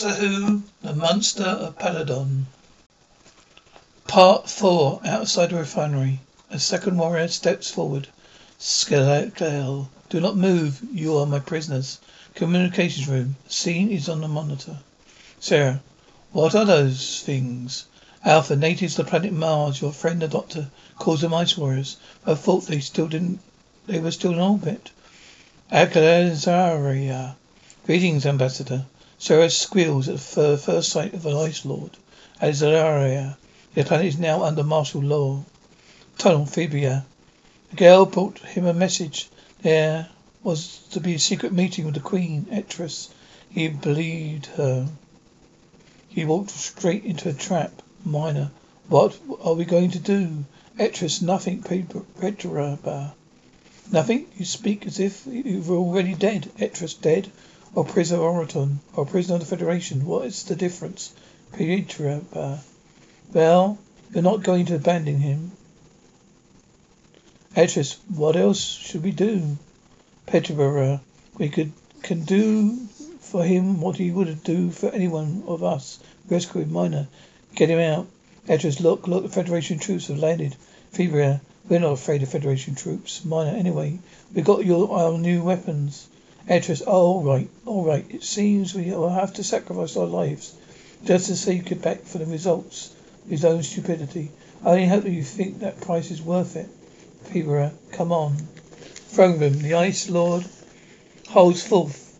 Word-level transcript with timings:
Doctor 0.00 0.16
Who, 0.16 0.62
The 0.80 0.94
Monster 0.94 1.44
of 1.44 1.78
Peladon. 1.78 2.46
Part 4.06 4.48
4 4.48 5.02
Outside 5.04 5.50
the 5.50 5.56
refinery. 5.56 6.20
A 6.48 6.58
second 6.58 6.96
warrior 6.96 7.28
steps 7.28 7.70
forward. 7.70 8.08
Skeletal. 8.58 9.90
Do 10.08 10.20
not 10.20 10.38
move. 10.38 10.80
You 10.90 11.18
are 11.18 11.26
my 11.26 11.38
prisoners. 11.38 11.98
Communications 12.34 13.08
room. 13.08 13.36
Scene 13.46 13.90
is 13.90 14.08
on 14.08 14.22
the 14.22 14.28
monitor. 14.28 14.78
Sarah. 15.38 15.82
What 16.32 16.54
are 16.54 16.64
those 16.64 17.20
things? 17.20 17.84
Alpha, 18.24 18.56
natives 18.56 18.98
of 18.98 19.04
the 19.04 19.10
planet 19.10 19.34
Mars. 19.34 19.82
Your 19.82 19.92
friend 19.92 20.22
the 20.22 20.28
doctor 20.28 20.70
calls 20.98 21.20
them 21.20 21.34
ice 21.34 21.58
warriors. 21.58 21.98
I 22.24 22.36
thought 22.36 22.66
they 22.66 22.80
still 22.80 23.06
didn't 23.06 23.40
they 23.86 24.00
were 24.00 24.12
still 24.12 24.32
in 24.32 24.40
orbit. 24.40 24.92
Alcalazaria. 25.70 27.34
Greetings, 27.84 28.24
Ambassador. 28.24 28.86
Sarah 29.22 29.50
squeals 29.50 30.08
at 30.08 30.16
the 30.16 30.52
uh, 30.52 30.56
first 30.56 30.88
sight 30.88 31.12
of 31.12 31.26
an 31.26 31.36
Ice 31.36 31.66
Lord. 31.66 31.90
Alcalazaria. 32.40 33.36
The 33.74 33.84
planet 33.84 34.06
is 34.06 34.18
now 34.18 34.44
under 34.44 34.64
martial 34.64 35.02
law. 35.02 35.44
Tunnel, 36.16 36.46
Fibria. 36.46 37.04
The 37.68 37.76
girl 37.76 38.06
brought 38.06 38.38
him 38.38 38.64
a 38.64 38.72
message. 38.72 39.28
There 39.60 40.08
was 40.42 40.78
to 40.92 41.00
be 41.00 41.16
a 41.16 41.18
secret 41.18 41.52
meeting 41.52 41.84
with 41.84 41.92
the 41.92 42.00
Queen, 42.00 42.46
Etrus. 42.50 43.10
He 43.50 43.68
believed 43.68 44.46
her. 44.46 44.88
He 46.08 46.24
walked 46.24 46.48
straight 46.52 47.04
into 47.04 47.28
a 47.28 47.34
trap. 47.34 47.82
Minor. 48.02 48.50
What 48.88 49.18
are 49.42 49.52
we 49.52 49.66
going 49.66 49.90
to 49.90 49.98
do? 49.98 50.46
Etrus, 50.78 51.20
nothing. 51.20 51.62
Petraba. 51.62 52.86
Uh, 52.86 53.10
nothing? 53.92 54.28
You 54.38 54.46
speak 54.46 54.86
as 54.86 54.98
if 54.98 55.26
you 55.26 55.60
were 55.60 55.76
already 55.76 56.14
dead. 56.14 56.50
Etrus 56.58 56.94
dead? 56.94 57.30
Oh, 57.74 57.80
or 57.80 57.84
prisoner 57.84 58.18
Ortron? 58.18 58.78
Or 58.94 59.02
oh, 59.02 59.04
prisoner 59.04 59.36
of 59.36 59.40
the 59.40 59.46
Federation? 59.46 60.04
What 60.04 60.26
is 60.26 60.44
the 60.44 60.56
difference? 60.56 61.14
Petraba. 61.52 62.24
Uh, 62.32 62.58
well, 63.32 63.78
you're 64.12 64.22
not 64.22 64.42
going 64.42 64.66
to 64.66 64.74
abandon 64.74 65.18
him. 65.20 65.52
Etrus, 67.54 67.98
what 68.08 68.36
else 68.36 68.60
should 68.60 69.02
we 69.02 69.10
do? 69.10 69.56
Petrobra, 70.26 71.00
we 71.38 71.48
could 71.48 71.72
can 72.02 72.24
do 72.24 72.76
for 73.20 73.44
him 73.44 73.80
what 73.80 73.96
he 73.96 74.10
would 74.10 74.42
do 74.42 74.70
for 74.70 74.88
any 74.88 75.08
one 75.08 75.42
of 75.46 75.62
us. 75.62 75.98
Rescue 76.28 76.64
Minor. 76.64 77.08
Get 77.54 77.70
him 77.70 77.78
out. 77.78 78.06
Etrus, 78.48 78.80
look, 78.80 79.06
look, 79.06 79.24
the 79.24 79.28
Federation 79.28 79.78
troops 79.78 80.08
have 80.08 80.18
landed. 80.18 80.56
Fibria, 80.92 81.40
we're 81.68 81.78
not 81.78 81.92
afraid 81.92 82.22
of 82.22 82.30
Federation 82.30 82.74
troops. 82.74 83.24
Minor, 83.24 83.56
anyway, 83.56 83.98
we 84.34 84.42
got 84.42 84.64
your 84.64 84.90
our 84.92 85.18
new 85.18 85.42
weapons. 85.42 86.08
Etrus, 86.48 86.82
oh, 86.86 86.92
all 86.92 87.22
right, 87.22 87.48
all 87.66 87.84
right. 87.84 88.04
It 88.10 88.24
seems 88.24 88.74
we 88.74 88.90
will 88.90 89.08
have 89.08 89.34
to 89.34 89.44
sacrifice 89.44 89.96
our 89.96 90.06
lives 90.06 90.54
just 91.04 91.26
to 91.26 91.36
save 91.36 91.64
Gebek 91.64 92.02
for 92.04 92.18
the 92.18 92.26
results 92.26 92.94
of 93.24 93.30
his 93.30 93.44
own 93.44 93.62
stupidity. 93.62 94.30
I 94.64 94.70
only 94.70 94.86
hope 94.86 95.04
that 95.04 95.10
you 95.10 95.22
think 95.22 95.60
that 95.60 95.80
price 95.80 96.10
is 96.10 96.22
worth 96.22 96.56
it. 96.56 96.68
Fibria, 97.24 97.72
come 97.92 98.12
on. 98.12 98.36
Throne 99.08 99.38
room. 99.38 99.58
The 99.60 99.74
Ice 99.74 100.08
Lord 100.08 100.44
holds 101.28 101.62
forth 101.62 102.18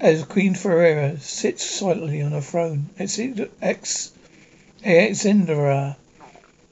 as 0.00 0.22
Queen 0.24 0.54
Ferrera 0.54 1.20
sits 1.20 1.64
silently 1.64 2.22
on 2.22 2.32
her 2.32 2.40
throne. 2.40 2.88
Ex 2.98 3.18
ex 3.60 4.12
Alexandra, 4.84 5.96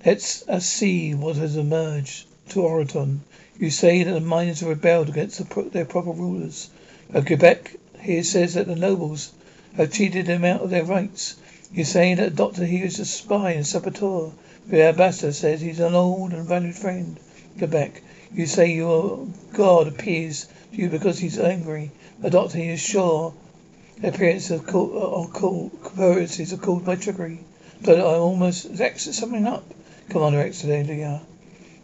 let's 0.05 0.49
us 0.49 0.65
see 0.65 1.13
what 1.13 1.35
has 1.37 1.57
emerged 1.57 2.27
to 2.51 2.61
Ortron. 2.61 3.19
You 3.59 3.71
say 3.71 4.03
that 4.03 4.13
the 4.13 4.21
miners 4.21 4.61
have 4.61 4.69
rebelled 4.69 5.09
against 5.09 5.39
the, 5.39 5.63
their 5.63 5.87
proper 5.87 6.11
rulers. 6.11 6.69
But 7.11 7.25
Gebek 7.25 7.77
here 8.01 8.23
says 8.23 8.53
that 8.55 8.67
the 8.67 8.77
nobles 8.77 9.33
have 9.77 9.93
cheated 9.93 10.27
them 10.27 10.45
out 10.45 10.61
of 10.61 10.71
their 10.71 10.85
rights. 10.85 11.37
You 11.73 11.85
say 11.85 12.15
that 12.15 12.31
the 12.31 12.37
doctor 12.37 12.67
here 12.67 12.85
is 12.85 12.99
a 12.99 13.05
spy 13.07 13.53
and 13.53 13.67
saboteur. 13.67 14.33
The 14.67 14.83
ambassador 14.83 15.33
says 15.33 15.61
he's 15.63 15.81
an 15.81 15.95
old 15.95 16.33
and 16.33 16.47
valued 16.47 16.75
friend. 16.75 17.19
Gebek, 17.57 18.03
you 18.35 18.47
say 18.47 18.75
your 18.75 19.27
God 19.55 19.89
appears 19.89 20.47
to 20.73 20.77
you 20.77 20.91
because 20.91 21.19
he's 21.19 21.39
angry. 21.39 21.93
The 22.21 22.29
doctor 22.29 22.59
he 22.59 22.69
is 22.69 22.81
sure 22.81 23.33
appearances 24.03 24.51
of 24.51 24.67
are 26.53 26.59
called 26.59 26.85
by 26.85 26.97
trickery. 26.97 27.41
But 27.81 28.01
I 28.01 28.03
almost 28.03 28.67
almost 28.67 29.15
something 29.15 29.47
up, 29.47 29.65
Commander 30.11 30.45
Exelia. 30.45 31.23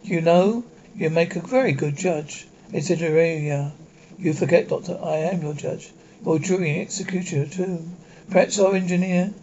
You 0.03 0.21
know, 0.21 0.63
you 0.95 1.09
make 1.09 1.35
a 1.35 1.41
very 1.41 1.73
good 1.73 1.95
judge. 1.95 2.47
Exelia. 2.71 3.67
Uh, 3.67 3.71
you 4.17 4.33
forget, 4.33 4.69
Doctor, 4.69 4.99
I 5.03 5.17
am 5.17 5.41
your 5.41 5.53
judge. 5.53 5.91
Your 6.25 6.39
jury 6.39 6.71
and 6.71 6.81
executioner 6.81 7.47
too. 7.47 7.89
Perhaps 8.29 8.59
our 8.59 8.75
engineer 8.75 9.33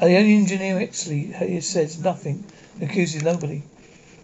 uh, 0.00 0.06
the 0.06 0.16
only 0.16 0.36
engineer 0.36 0.76
Exley 0.76 1.34
here 1.34 1.60
says 1.60 1.98
nothing, 1.98 2.44
accuses 2.80 3.24
nobody. 3.24 3.62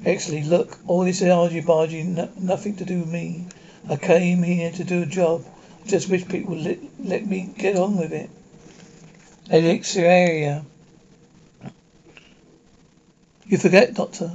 Exley, 0.05 0.47
look, 0.47 0.79
all 0.87 1.05
this 1.05 1.21
argy 1.21 1.63
bargy, 1.63 2.05
no, 2.05 2.29
nothing 2.39 2.77
to 2.77 2.85
do 2.85 3.01
with 3.01 3.09
me. 3.09 3.47
I 3.89 3.97
came 3.97 4.45
here 4.45 4.71
to 4.71 4.85
do 4.85 5.03
a 5.03 5.07
job. 5.07 5.45
I 5.85 5.89
just 5.89 6.09
wish 6.09 6.29
people 6.29 6.55
let, 6.55 6.79
let 7.01 7.27
me 7.27 7.53
get 7.59 7.77
on 7.77 7.97
with 7.97 8.13
it. 8.13 8.31
Elixir 9.51 10.05
area. 10.05 10.65
You 13.47 13.59
forget, 13.59 13.95
Doctor. 13.95 14.31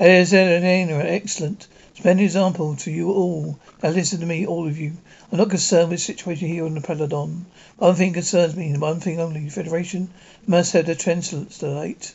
Elena, 0.00 1.00
excellent. 1.00 1.66
Splendid 1.96 2.24
example 2.24 2.76
to 2.76 2.88
you 2.88 3.10
all. 3.10 3.58
Now 3.82 3.88
listen 3.88 4.20
to 4.20 4.26
me, 4.26 4.46
all 4.46 4.68
of 4.68 4.78
you. 4.78 4.92
I'm 5.32 5.38
not 5.38 5.50
concerned 5.50 5.90
with 5.90 5.98
the 5.98 6.04
situation 6.04 6.46
here 6.46 6.64
on 6.64 6.74
the 6.74 6.80
Peladon. 6.80 7.46
One 7.78 7.96
thing 7.96 8.12
concerns 8.12 8.54
me, 8.54 8.68
and 8.68 8.80
one 8.80 9.00
thing 9.00 9.18
only. 9.18 9.46
The 9.46 9.50
Federation 9.50 10.10
must 10.46 10.72
have 10.74 10.86
the 10.86 10.94
trisilicate. 10.94 12.14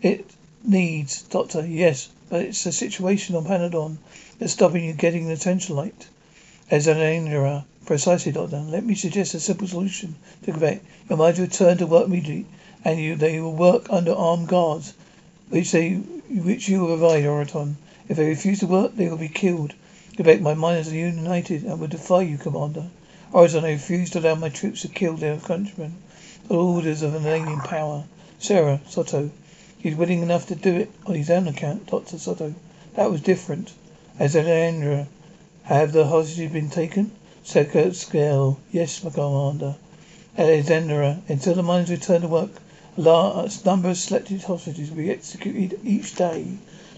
It 0.00 0.24
needs, 0.64 1.20
Doctor, 1.20 1.66
yes, 1.66 2.08
but 2.30 2.40
it's 2.46 2.64
the 2.64 2.72
situation 2.72 3.36
on 3.36 3.44
Peladon 3.44 3.98
that's 4.38 4.54
stopping 4.54 4.82
you 4.82 4.94
getting 4.94 5.28
the 5.28 5.36
trisilicate. 5.36 6.06
As 6.70 6.86
an 6.86 7.66
precisely, 7.84 8.32
Doctor. 8.32 8.60
Let 8.60 8.86
me 8.86 8.94
suggest 8.94 9.34
a 9.34 9.40
simple 9.40 9.68
solution 9.68 10.14
to 10.44 10.52
Gebek. 10.52 10.80
Your 11.10 11.18
mind 11.18 11.38
return 11.38 11.76
to 11.76 11.86
work 11.86 12.06
immediately, 12.06 12.46
and 12.86 12.98
you 12.98 13.16
they 13.16 13.38
will 13.38 13.52
work 13.52 13.88
under 13.90 14.14
armed 14.14 14.48
guards, 14.48 14.94
which 15.52 15.70
they 15.72 15.96
which 16.30 16.66
you 16.66 16.80
will 16.80 16.96
provide, 16.96 17.24
Ortron. 17.24 17.76
If 18.08 18.16
they 18.16 18.26
refuse 18.26 18.60
to 18.60 18.66
work, 18.66 18.96
they 18.96 19.06
will 19.06 19.18
be 19.18 19.28
killed. 19.28 19.74
Gebek, 20.16 20.40
my 20.40 20.54
miners 20.54 20.90
are 20.90 20.94
united 20.94 21.64
and 21.64 21.78
will 21.78 21.88
defy 21.88 22.22
you, 22.22 22.38
Commander. 22.38 22.86
Horizon, 23.34 23.66
I 23.66 23.72
refuse 23.72 24.08
to 24.10 24.20
allow 24.20 24.34
my 24.34 24.48
troops 24.48 24.80
to 24.80 24.88
kill 24.88 25.12
their 25.12 25.36
countrymen. 25.36 25.96
The 26.48 26.54
orders 26.54 27.02
of 27.02 27.14
an 27.14 27.26
alien 27.26 27.60
power. 27.60 28.04
Sarah, 28.38 28.80
Soto. 28.88 29.30
He's 29.78 29.94
willing 29.94 30.22
enough 30.22 30.46
to 30.46 30.54
do 30.54 30.74
it 30.74 30.90
on 31.04 31.16
his 31.16 31.28
own 31.28 31.46
account, 31.46 31.84
Dr. 31.84 32.16
Soto. 32.16 32.54
That 32.94 33.10
was 33.10 33.20
different. 33.20 33.74
As 34.18 34.34
Alexandra, 34.34 35.06
have 35.64 35.92
the 35.92 36.06
hostages 36.06 36.50
been 36.50 36.70
taken? 36.70 37.10
Second 37.44 37.94
scale. 37.94 38.58
Yes, 38.70 39.04
my 39.04 39.10
commander. 39.10 39.74
Alexandra, 40.38 41.20
until 41.28 41.54
the 41.56 41.62
miners 41.62 41.90
return 41.90 42.22
to 42.22 42.28
work, 42.28 42.61
large 42.96 43.64
number 43.64 43.88
of 43.88 43.96
selected 43.96 44.42
hostages 44.42 44.90
will 44.90 44.98
be 44.98 45.10
executed 45.10 45.80
each 45.82 46.14
day. 46.14 46.46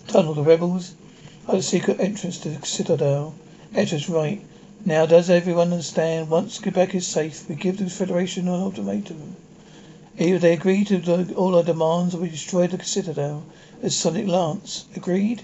Tunnel 0.08 0.34
the 0.34 0.42
rebels 0.42 0.94
at 1.46 1.54
the 1.54 1.62
secret 1.62 2.00
entrance 2.00 2.36
to 2.38 2.48
the 2.48 2.66
citadel. 2.66 3.32
Entrance 3.74 4.08
right. 4.08 4.42
Now 4.84 5.06
does 5.06 5.30
everyone 5.30 5.70
understand? 5.70 6.30
Once 6.30 6.58
Gebek 6.58 6.94
is 6.96 7.06
safe, 7.06 7.48
we 7.48 7.54
give 7.54 7.78
the 7.78 7.88
Federation 7.88 8.48
an 8.48 8.60
ultimatum. 8.60 9.36
Either 10.18 10.38
they 10.38 10.52
agree 10.52 10.84
to 10.84 11.32
all 11.34 11.54
our 11.54 11.62
demands 11.62 12.14
or 12.14 12.18
we 12.18 12.28
destroy 12.28 12.66
the 12.66 12.82
citadel. 12.82 13.44
As 13.80 13.94
Sonic 13.94 14.26
Lance. 14.26 14.86
Agreed? 14.96 15.42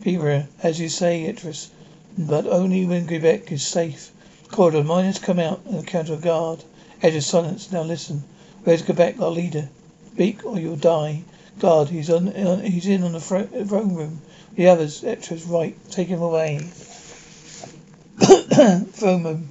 Fever, 0.00 0.46
as 0.62 0.78
you 0.78 0.88
say, 0.88 1.26
Etrus, 1.26 1.70
but 2.16 2.46
only 2.46 2.86
when 2.86 3.08
Gebek 3.08 3.50
is 3.50 3.66
safe. 3.66 4.12
Corridor, 4.48 4.84
miners 4.84 5.18
come 5.18 5.40
out 5.40 5.60
and 5.66 5.84
counter 5.84 6.16
guard. 6.16 6.62
Edge 7.02 7.16
of 7.16 7.24
silence. 7.24 7.72
Now 7.72 7.82
listen. 7.82 8.22
Where's 8.62 8.82
Gebek, 8.82 9.20
our 9.20 9.30
leader? 9.30 9.68
Speak 10.18 10.44
or 10.44 10.58
you'll 10.58 10.74
die. 10.74 11.22
Guard, 11.60 11.90
he's 11.90 12.10
on, 12.10 12.26
uh, 12.26 12.58
he's 12.58 12.88
in 12.88 13.04
on 13.04 13.12
the 13.12 13.20
throne 13.20 13.94
room. 13.94 14.20
The 14.56 14.66
others, 14.66 15.02
Etra's 15.02 15.44
right. 15.44 15.76
Take 15.92 16.08
him 16.08 16.20
away. 16.20 16.58
Foreman. 18.94 19.48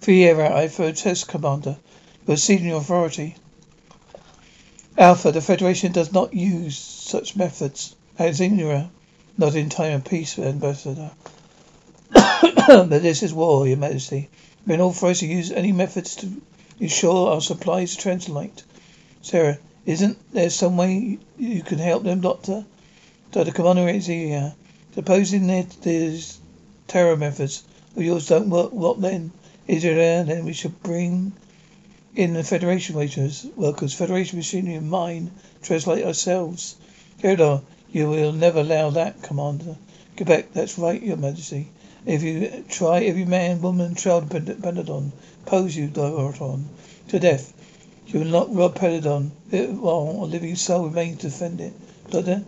Fiera, 0.00 0.56
I 0.56 0.68
protest, 0.68 1.28
Commander. 1.28 1.76
You 2.26 2.36
ceding 2.36 2.68
your 2.68 2.78
authority. 2.78 3.34
Alpha, 4.96 5.30
the 5.30 5.42
Federation 5.42 5.92
does 5.92 6.10
not 6.10 6.32
use 6.32 6.78
such 6.78 7.36
methods. 7.36 7.94
Alexandria, 8.18 8.90
not 9.36 9.54
in 9.54 9.68
time 9.68 9.92
of 9.92 10.06
peace, 10.06 10.38
Ambassador. 10.38 11.10
but 12.14 12.88
this 12.88 13.22
is 13.22 13.34
war, 13.34 13.68
Your 13.68 13.76
Majesty. 13.76 14.30
We 14.66 14.72
are 14.72 14.78
not 14.78 14.84
authorized 14.84 15.20
to 15.20 15.26
use 15.26 15.52
any 15.52 15.72
methods 15.72 16.16
to 16.16 16.40
ensure 16.80 17.34
our 17.34 17.42
supplies 17.42 17.94
trisilicate. 17.94 18.62
Sarah, 19.30 19.58
isn't 19.84 20.16
there 20.32 20.48
some 20.48 20.78
way 20.78 21.18
you 21.36 21.62
can 21.62 21.76
help 21.76 22.02
them, 22.02 22.22
Doctor? 22.22 22.64
Dr. 23.30 23.50
Commander 23.50 24.00
Xenia, 24.00 24.56
supposing 24.94 25.48
that 25.48 25.68
there's 25.82 26.40
terror 26.86 27.14
methods, 27.14 27.62
of 27.94 28.02
yours 28.02 28.26
don't 28.26 28.48
work, 28.48 28.72
what 28.72 29.02
then? 29.02 29.30
Is 29.66 29.84
it 29.84 29.96
there? 29.96 30.24
Then 30.24 30.46
we 30.46 30.54
should 30.54 30.82
bring 30.82 31.34
in 32.16 32.32
the 32.32 32.42
Federation 32.42 32.96
workers, 32.96 33.46
workers, 33.54 33.92
Federation 33.92 34.38
machinery 34.38 34.76
and 34.76 34.88
mine, 34.88 35.30
trisilicate 35.60 36.06
ourselves. 36.06 36.76
Theodore, 37.18 37.60
you 37.92 38.08
will 38.08 38.32
never 38.32 38.60
allow 38.60 38.88
that, 38.88 39.22
Commander. 39.22 39.76
Gebek, 40.16 40.54
that's 40.54 40.78
right, 40.78 41.02
Your 41.02 41.18
Majesty. 41.18 41.68
If 42.06 42.22
you 42.22 42.64
try, 42.70 43.00
every 43.00 43.26
man, 43.26 43.60
woman, 43.60 43.94
child, 43.94 44.30
Peladon, 44.30 45.12
pose 45.44 45.76
you, 45.76 45.88
Doroton, 45.88 46.64
to 47.08 47.18
death. 47.18 47.52
Eh, 48.08 48.12
you 48.12 48.20
will 48.20 48.30
not 48.30 48.54
rob 48.54 48.74
Peladon 48.74 49.30
while 49.50 50.24
a 50.24 50.26
living 50.26 50.56
soul 50.56 50.88
remains 50.88 51.18
to 51.18 51.28
defend 51.28 51.60
it. 51.60 51.74
Doctor, 52.10 52.42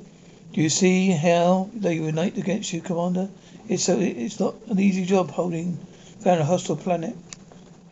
do 0.55 0.61
you 0.62 0.71
see 0.71 1.11
how 1.11 1.69
they 1.75 1.97
unite 1.97 2.39
against 2.39 2.73
you, 2.73 2.81
Commander? 2.81 3.29
It's 3.69 3.85
so 3.85 3.99
it's 4.01 4.41
not 4.41 4.55
an 4.69 4.81
easy 4.81 5.05
job 5.05 5.31
holding 5.31 5.79
down 6.25 6.39
a 6.39 6.45
hostile 6.47 6.77
planet. 6.77 7.15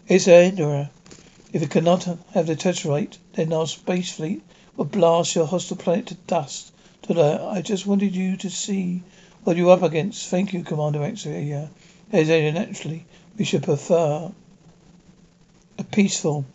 It's 0.06 0.29
a 0.29 0.47
Endora. 0.47 0.91
If 1.53 1.62
it 1.62 1.70
cannot 1.70 2.05
have 2.32 2.47
the 2.47 2.56
Tetrite, 2.56 3.19
then 3.35 3.53
our 3.53 3.67
space 3.67 4.12
fleet 4.12 4.43
will 4.76 4.87
blast 4.87 5.35
your 5.35 5.47
hostile 5.47 5.76
planet 5.76 6.06
to 6.06 6.15
dust. 6.26 6.73
Today, 7.03 7.37
I 7.37 7.61
just 7.61 7.87
wanted 7.87 8.17
you 8.17 8.38
to 8.38 8.49
see 8.49 9.03
what 9.44 9.59
you're 9.59 9.73
up 9.73 9.82
against. 9.82 10.29
Thank 10.29 10.55
you, 10.55 10.62
Commander 10.62 11.00
Exelia. 11.00 11.69
As 12.12 12.29
naturally, 12.29 13.05
we 13.37 13.44
should 13.44 13.62
prefer 13.62 14.32
a 15.79 15.85
peaceful. 15.85 16.47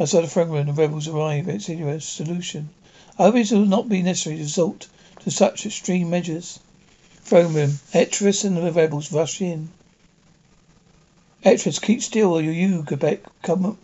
Outside 0.00 0.22
the 0.22 0.28
throne 0.28 0.48
room, 0.48 0.66
the 0.66 0.72
rebels 0.72 1.08
arrive. 1.08 1.46
It's 1.46 1.68
a 1.68 2.00
solution. 2.00 2.70
I 3.18 3.24
hope 3.24 3.34
it 3.34 3.52
will 3.52 3.66
not 3.66 3.86
be 3.86 4.00
necessary 4.00 4.36
to 4.36 4.42
resort 4.42 4.88
to 5.20 5.30
such 5.30 5.66
extreme 5.66 6.08
measures. 6.08 6.58
Room. 7.30 7.78
Etris 7.92 8.42
and 8.42 8.56
the 8.56 8.72
rebels 8.72 9.12
rush 9.12 9.42
in. 9.42 9.68
Etris, 11.44 11.78
keep 11.78 12.02
still, 12.02 12.32
or 12.32 12.40
you, 12.40 12.82
Gebek, 12.82 13.20
come, 13.42 13.76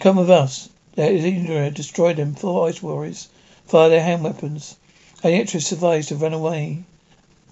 come 0.00 0.16
with 0.16 0.28
us. 0.28 0.68
Is 0.98 1.24
Indra, 1.24 1.70
destroy 1.70 2.12
them. 2.12 2.34
Four 2.34 2.68
ice 2.68 2.82
warriors 2.82 3.28
fire 3.64 3.88
their 3.88 4.02
hand 4.02 4.22
weapons. 4.22 4.76
And 5.22 5.32
Etris 5.32 5.66
survives 5.66 6.08
to 6.08 6.16
run 6.16 6.34
away 6.34 6.84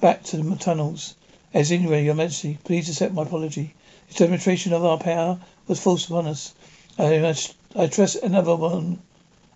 back 0.03 0.23
to 0.25 0.37
the 0.37 0.57
tunnels. 0.57 1.15
As 1.55 1.71
Indra, 1.71 1.99
your 1.99 2.15
majesty, 2.15 2.59
please 2.63 2.91
accept 2.91 3.15
my 3.15 3.23
apology. 3.23 3.73
This 4.09 4.19
demonstration 4.19 4.75
of 4.75 4.85
our 4.85 4.99
power 4.99 5.39
was 5.67 5.81
forced 5.81 6.09
upon 6.09 6.27
us. 6.27 6.53
I 6.99 7.19
must, 7.21 7.55
I 7.77 7.87
trust 7.87 8.17
another 8.17 8.57
one, 8.57 8.99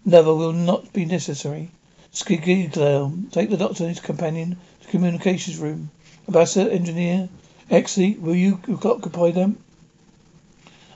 another 0.06 0.34
will 0.34 0.52
not 0.52 0.92
be 0.92 1.04
necessary. 1.04 1.70
Skigiglail, 2.12 3.32
take 3.32 3.50
the 3.50 3.56
doctor 3.56 3.82
and 3.82 3.92
his 3.92 3.98
companion 3.98 4.56
to 4.80 4.86
the 4.86 4.90
communications 4.92 5.58
room. 5.58 5.90
Ambassador, 6.28 6.70
engineer, 6.70 7.28
Exley, 7.70 8.16
will 8.20 8.36
you 8.36 8.60
occupy 8.84 9.32
them? 9.32 9.58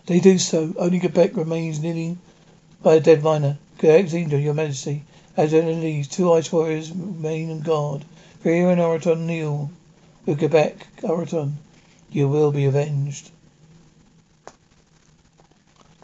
They 0.06 0.20
do 0.20 0.38
so. 0.38 0.72
Only 0.78 1.00
Gebek 1.00 1.36
remains 1.36 1.80
kneeling 1.80 2.18
by 2.82 2.94
a 2.94 3.00
dead 3.00 3.22
miner. 3.22 3.58
Alexander, 3.82 4.38
your 4.38 4.54
majesty. 4.54 5.02
As 5.36 5.52
leaves, 5.52 6.06
two 6.06 6.32
ice 6.32 6.52
warriors 6.52 6.92
remain 6.92 7.50
on 7.50 7.60
guard. 7.60 8.04
Fear 8.42 8.70
and 8.70 8.80
Ortron 8.80 9.26
kneel. 9.26 9.70
With 10.24 10.38
Gebek, 10.38 10.76
Ortron, 11.02 11.54
you 12.12 12.28
will 12.28 12.52
be 12.52 12.64
avenged. 12.64 13.30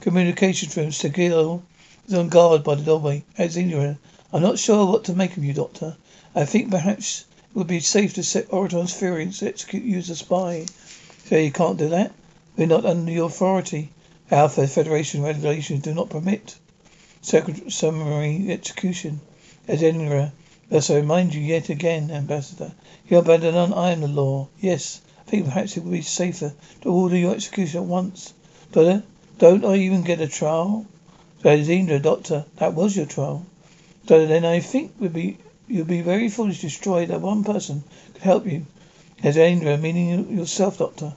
Communications 0.05 0.77
room. 0.77 0.91
Segil 0.91 1.63
is 2.07 2.13
on 2.13 2.29
guard 2.29 2.63
by 2.63 2.75
the 2.75 2.83
doorway. 2.83 3.25
Alexandria, 3.39 3.99
I'm 4.35 4.43
not 4.43 4.59
sure 4.59 4.85
what 4.85 5.05
to 5.05 5.15
make 5.15 5.35
of 5.39 5.43
you, 5.43 5.55
Doctor. 5.55 5.97
I 6.35 6.45
think 6.45 6.71
perhaps 6.71 7.25
it 7.49 7.57
would 7.57 7.69
be 7.69 7.81
safe 7.81 8.13
to 8.13 8.23
set 8.23 8.51
Ortron's 8.51 8.93
fury 8.93 9.31
to 9.31 9.49
execute 9.49 9.83
you 9.83 9.97
as 9.97 10.11
a 10.11 10.17
spy. 10.17 10.67
So 11.25 11.39
you 11.39 11.51
can't 11.51 11.79
do 11.79 11.89
that? 11.89 12.13
We're 12.55 12.67
not 12.67 12.85
under 12.85 13.11
your 13.11 13.29
authority. 13.29 13.93
Alpha 14.31 14.67
Federation 14.67 15.23
regulations 15.23 15.81
do 15.81 15.95
not 15.95 16.11
permit 16.11 16.55
summary 17.23 18.53
execution. 18.53 19.23
As 19.67 19.83
Edinburgh. 19.83 20.33
Thus 20.69 20.91
I 20.91 20.97
remind 20.97 21.33
you 21.33 21.41
yet 21.41 21.71
again, 21.71 22.11
Ambassador, 22.11 22.75
you 23.09 23.17
abandon 23.17 23.73
I 23.73 23.93
am 23.93 24.03
the 24.03 24.09
law. 24.09 24.49
Yes, 24.61 25.01
I 25.27 25.31
think 25.31 25.47
perhaps 25.47 25.79
it 25.79 25.83
would 25.83 25.93
be 25.93 26.03
safer 26.03 26.53
to 26.83 26.91
order 26.91 27.17
your 27.17 27.35
execution 27.35 27.85
at 27.85 27.87
once. 27.87 28.35
Doctor, 28.71 29.03
don't 29.39 29.65
I 29.65 29.77
even 29.77 30.03
get 30.03 30.21
a 30.21 30.29
trial? 30.29 30.87
Alexandra, 31.45 31.99
Doctor, 31.99 32.45
that 32.57 32.75
was 32.75 32.97
your 32.97 33.07
trial. 33.07 33.47
So 34.09 34.27
then 34.27 34.45
I 34.45 34.61
think 34.61 34.93
would 34.99 35.13
be 35.13 35.39
You'd 35.67 35.87
be 35.87 36.03
very 36.03 36.29
foolish 36.29 36.61
to 36.61 36.67
destroy 36.67 37.07
that 37.07 37.23
one 37.23 37.43
person 37.43 37.85
could 38.13 38.23
help 38.23 38.47
you. 38.47 38.67
Alexandra, 39.23 39.79
meaning 39.79 40.37
yourself, 40.37 40.77
Doctor. 40.77 41.15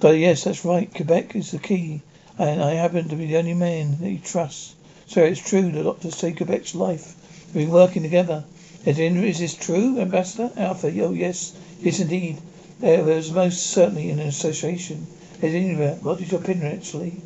Doctor, 0.00 0.16
yes, 0.16 0.44
that's 0.44 0.64
right. 0.64 0.90
Gebek 0.90 1.36
is 1.36 1.50
the 1.50 1.58
key, 1.58 2.00
and 2.38 2.62
I 2.62 2.72
happen 2.72 3.10
to 3.10 3.16
be 3.16 3.26
the 3.26 3.36
only 3.36 3.52
man 3.52 3.98
that 4.00 4.08
he 4.08 4.16
trusts. 4.16 4.74
So 5.08 5.22
it's 5.22 5.46
true 5.46 5.70
the 5.70 5.82
doctor 5.82 6.10
saved 6.10 6.38
Gebek's 6.38 6.74
life. 6.74 7.14
We've 7.52 7.66
been 7.66 7.74
working 7.74 8.02
together. 8.02 8.44
Alexandra, 8.86 9.24
is 9.24 9.40
this 9.40 9.54
true, 9.54 10.00
Ambassador? 10.00 10.50
Alpha, 10.56 10.86
oh 11.02 11.12
yes, 11.12 11.52
yes 11.82 12.00
indeed. 12.00 12.38
There 12.80 13.04
was 13.04 13.30
most 13.30 13.66
certainly 13.66 14.08
an 14.08 14.20
association. 14.20 15.06
Alexandra, 15.42 15.96
what 15.96 16.18
is 16.22 16.32
your 16.32 16.40
opinion, 16.40 16.72
actually? 16.72 17.20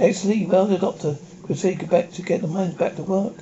Actually, 0.00 0.46
well, 0.46 0.66
the 0.66 0.78
doctor 0.78 1.16
could 1.42 1.58
save 1.58 1.78
Gebek 1.78 2.12
to 2.14 2.22
get 2.22 2.40
the 2.40 2.46
mines 2.46 2.74
back 2.74 2.94
to 2.96 3.02
work. 3.02 3.34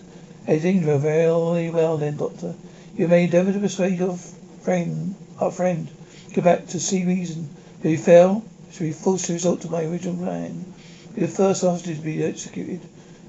Alexandra, 0.48 0.96
very 0.98 1.68
well 1.70 1.96
then, 1.98 2.16
Doctor. 2.16 2.54
You 2.96 3.08
may 3.08 3.24
endeavour 3.24 3.52
to 3.52 3.58
persuade 3.58 3.98
your 3.98 4.16
friend, 4.62 5.14
our 5.38 5.50
friend, 5.50 5.88
go 6.32 6.40
back 6.40 6.66
to 6.68 6.80
see 6.80 7.04
reason. 7.04 7.50
If 7.80 7.84
he 7.84 7.96
fail, 7.96 8.42
shall 8.72 8.86
be 8.86 8.92
forced 8.92 9.26
to 9.26 9.34
resort 9.34 9.60
to 9.62 9.70
my 9.70 9.84
original 9.84 10.16
plan. 10.16 10.72
The 11.14 11.28
first 11.28 11.62
hostage 11.62 11.98
to 11.98 12.02
be 12.02 12.24
executed. 12.24 12.80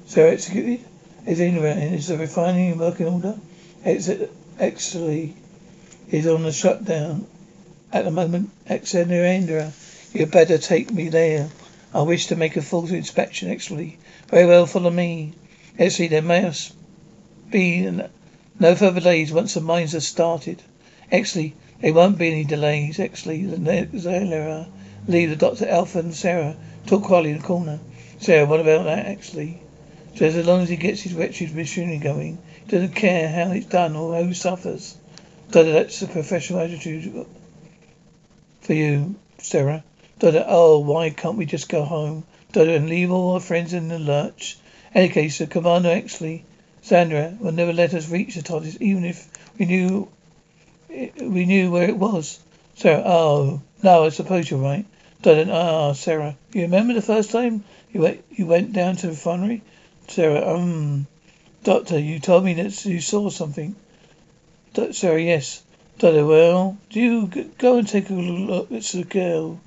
So 0.05 0.25
executed? 0.25 0.85
Alexandra, 1.25 1.71
and 1.71 1.95
is 1.95 2.07
the 2.07 2.17
refining 2.17 2.71
in 2.71 2.77
working 2.77 3.07
order? 3.07 3.35
Exley 3.83 5.33
is 6.09 6.27
on 6.27 6.43
the 6.43 6.53
shutdown 6.53 7.27
at 7.91 8.05
the 8.05 8.11
moment. 8.11 8.51
Alexandra, 8.69 9.73
you 10.13 10.25
better 10.27 10.57
take 10.57 10.93
me 10.93 11.09
there. 11.09 11.49
I 11.97 12.03
wish 12.03 12.27
to 12.27 12.35
make 12.35 12.55
a 12.55 12.61
full 12.61 12.85
inspection, 12.93 13.49
actually. 13.49 13.97
Very 14.27 14.45
well, 14.45 14.67
follow 14.67 14.91
me. 14.91 15.33
Exley, 15.79 16.07
there 16.07 16.21
must 16.21 16.75
be 17.49 17.89
no 18.59 18.75
further 18.75 18.99
delays 18.99 19.33
once 19.33 19.55
the 19.55 19.61
mines 19.61 19.95
are 19.95 19.99
started. 19.99 20.61
Actually, 21.11 21.55
there 21.81 21.95
won't 21.95 22.19
be 22.19 22.27
any 22.27 22.43
delays. 22.43 22.99
Exley, 22.99 23.49
Zara, 23.97 24.67
Lee, 25.07 25.25
the 25.25 25.33
uh, 25.33 25.37
doctor, 25.37 25.67
Alpha, 25.67 25.97
and 25.97 26.13
Sarah 26.13 26.55
talk 26.85 27.01
quietly 27.01 27.31
in 27.31 27.39
the 27.39 27.43
corner. 27.43 27.79
Sarah, 28.19 28.45
what 28.45 28.59
about 28.59 28.83
that, 28.83 29.07
actually? 29.07 29.59
Says 30.13 30.35
as 30.35 30.45
long 30.45 30.61
as 30.61 30.69
he 30.69 30.75
gets 30.75 31.01
his 31.01 31.15
wretched 31.15 31.55
machinery 31.55 31.97
going, 31.97 32.37
he 32.63 32.71
doesn't 32.73 32.93
care 32.93 33.27
how 33.27 33.51
it's 33.53 33.65
done 33.65 33.95
or 33.95 34.23
who 34.23 34.35
suffers. 34.35 34.95
Dada, 35.49 35.71
that's 35.71 35.99
a 36.03 36.07
professional 36.07 36.59
attitude 36.59 37.25
for 38.61 38.73
you, 38.73 39.15
Sarah. 39.39 39.83
Dada, 40.19 40.45
oh, 40.47 40.79
why 40.79 41.11
can't 41.11 41.37
we 41.37 41.45
just 41.45 41.69
go 41.69 41.83
home? 41.83 42.23
Dada, 42.51 42.75
and 42.75 42.89
leave 42.89 43.11
all 43.11 43.33
our 43.33 43.39
friends 43.39 43.73
in 43.73 43.87
the 43.87 43.99
lurch? 43.99 44.57
Any 44.93 45.09
case, 45.09 45.37
the 45.37 45.47
Commander 45.47 45.89
Exley 45.89 46.43
Sandra 46.81 47.35
will 47.39 47.51
never 47.51 47.73
let 47.73 47.93
us 47.93 48.09
reach 48.09 48.35
the 48.35 48.41
TARDIS, 48.41 48.81
even 48.81 49.03
if 49.03 49.27
we 49.59 49.65
knew 49.65 50.07
we 50.89 51.45
knew 51.45 51.69
where 51.69 51.89
it 51.89 51.97
was. 51.97 52.39
Sarah, 52.75 53.03
oh, 53.05 53.61
no, 53.83 54.05
I 54.05 54.09
suppose 54.09 54.49
you're 54.49 54.59
right. 54.59 54.85
Darling, 55.21 55.51
ah, 55.51 55.93
Sarah, 55.93 56.37
you 56.53 56.61
remember 56.61 56.93
the 56.93 57.01
first 57.01 57.31
time 57.31 57.63
you 57.91 58.01
went 58.01 58.23
you 58.31 58.45
went 58.45 58.71
down 58.71 58.95
to 58.95 59.07
the 59.07 59.11
refinery? 59.13 59.61
Sarah, 60.07 60.47
um, 60.47 61.07
Doctor, 61.63 61.99
you 61.99 62.19
told 62.19 62.45
me 62.45 62.53
that 62.53 62.85
you 62.85 63.01
saw 63.01 63.29
something. 63.29 63.75
Sarah, 64.91 65.21
yes. 65.21 65.61
Doctor, 65.99 66.25
well, 66.25 66.77
do 66.89 67.01
you 67.01 67.27
go 67.57 67.79
and 67.79 67.87
take 67.87 68.09
a 68.09 68.13
look 68.13 68.71
at 68.71 68.83
the 68.83 69.03
girl? 69.03 69.59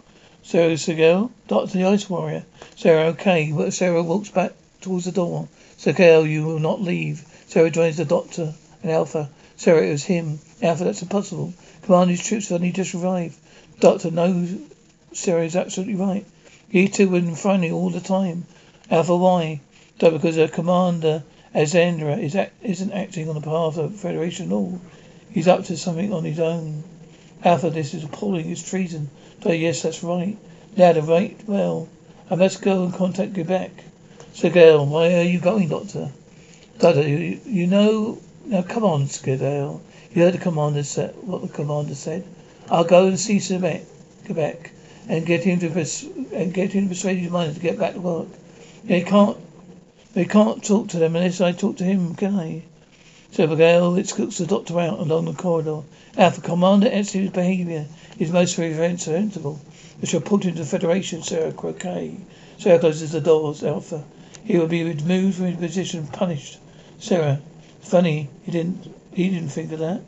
Sarah, 0.50 0.76
girl? 0.97 1.30
Doctor, 1.47 1.78
the 1.78 1.85
ice 1.85 2.11
warrior. 2.11 2.45
Sarah, 2.75 3.11
okay. 3.11 3.52
But 3.52 3.73
Sarah 3.73 4.02
walks 4.02 4.30
back 4.30 4.50
towards 4.80 5.04
the 5.04 5.12
door. 5.12 5.47
Sarah, 5.76 6.26
you 6.26 6.45
will 6.45 6.59
not 6.59 6.83
leave. 6.83 7.25
Sarah 7.47 7.71
joins 7.71 7.99
the 7.99 8.04
doctor 8.04 8.52
and 8.83 8.90
Alpha. 8.90 9.30
Sarah, 9.57 9.87
it 9.87 9.92
was 9.92 10.02
him. 10.02 10.40
Alpha, 10.61 10.83
that's 10.83 11.02
impossible. 11.02 11.54
Commanding 11.83 12.16
troops 12.16 12.49
have 12.49 12.57
only 12.57 12.73
just 12.73 12.97
arrived. 12.97 13.37
Doctor, 13.78 14.11
no, 14.11 14.59
Sarah 15.12 15.45
is 15.45 15.54
absolutely 15.54 15.95
right. 15.95 16.26
You 16.69 16.88
two 16.88 17.09
were 17.09 17.19
in 17.19 17.37
front 17.37 17.71
all 17.71 17.90
the 17.90 18.00
time. 18.00 18.45
Alpha, 18.90 19.16
why? 19.16 19.61
Doctor, 20.00 20.19
because 20.19 20.35
the 20.35 20.49
commander, 20.49 21.23
Alexandra, 21.54 22.16
is 22.16 22.35
act, 22.35 22.54
isn't 22.64 22.90
acting 22.90 23.28
on 23.28 23.37
the 23.37 23.40
behalf 23.40 23.76
of 23.76 23.92
the 23.92 23.99
Federation 23.99 24.47
at 24.49 24.54
all. 24.54 24.80
He's 25.30 25.47
up 25.47 25.66
to 25.66 25.76
something 25.76 26.12
on 26.12 26.25
his 26.25 26.40
own. 26.40 26.83
Alpha, 27.42 27.70
this 27.70 27.94
is 27.94 28.04
appalling. 28.04 28.50
It's 28.50 28.68
treason. 28.68 29.09
Doctor, 29.40 29.54
yes, 29.54 29.82
that's 29.82 30.02
right. 30.02 30.37
Lad, 30.76 31.02
right? 31.06 31.38
Well, 31.47 31.88
I 32.30 32.35
must 32.35 32.61
go 32.61 32.85
and 32.85 32.94
contact 32.94 33.32
Gebek. 33.32 33.70
Skidale, 34.35 34.87
why 34.87 35.14
are 35.14 35.23
you 35.23 35.40
going, 35.40 35.68
Doctor? 35.68 36.11
Doctor, 36.78 37.06
you, 37.09 37.40
you 37.44 37.66
know... 37.66 38.18
Now, 38.44 38.62
come 38.62 38.85
on, 38.85 39.06
Skidale. 39.06 39.80
You 40.12 40.23
heard 40.23 40.35
the 40.35 40.38
commander 40.38 40.82
said 40.82 41.14
what 41.23 41.42
the 41.42 41.49
commander 41.49 41.94
said. 41.94 42.25
I'll 42.68 42.85
go 42.85 43.06
and 43.06 43.18
see 43.18 43.37
Gebek. 43.37 43.85
Gebek. 44.25 44.70
and 45.09 45.26
get 45.26 45.42
him 45.42 45.59
to 45.61 45.70
pers- 45.70 46.04
and 46.32 46.52
get 46.54 46.73
him 46.73 46.85
to 46.85 46.88
persuade 46.90 47.18
his 47.18 47.30
mind 47.30 47.54
to 47.54 47.61
get 47.61 47.78
back 47.78 47.94
to 47.94 48.00
work. 48.00 48.28
They 48.85 49.02
can't. 49.02 49.37
He 50.14 50.25
can't 50.25 50.62
talk 50.64 50.88
to 50.88 50.99
them 50.99 51.16
unless 51.16 51.40
I 51.40 51.52
talk 51.52 51.76
to 51.78 51.85
him, 51.85 52.14
can 52.14 52.35
I? 52.35 52.62
So 53.32 53.46
Miguel 53.46 53.96
escorts 53.96 54.38
the 54.38 54.46
doctor 54.46 54.80
out 54.80 54.99
along 54.99 55.26
the 55.26 55.32
corridor. 55.32 55.82
Alpha, 56.16 56.40
Commander 56.40 56.90
Etsy's 56.90 57.30
behavior 57.30 57.87
is 58.18 58.32
most 58.32 58.58
reprehensible. 58.58 59.60
It's 60.02 60.12
reported 60.12 60.56
to 60.56 60.62
the 60.62 60.66
Federation, 60.66 61.22
Sarah 61.22 61.52
Croquet. 61.52 62.16
Sarah 62.58 62.80
closes 62.80 63.12
the 63.12 63.20
doors. 63.20 63.62
Alpha. 63.62 64.02
He 64.44 64.58
will 64.58 64.66
be 64.66 64.82
removed 64.82 65.37
from 65.37 65.46
his 65.46 65.58
position, 65.58 66.00
and 66.00 66.12
punished. 66.12 66.58
Sarah. 66.99 67.40
Funny, 67.80 68.28
he 68.42 68.50
didn't 68.50 68.92
he 69.14 69.30
didn't 69.30 69.50
think 69.50 69.70
of 69.70 69.78
that. 69.78 70.00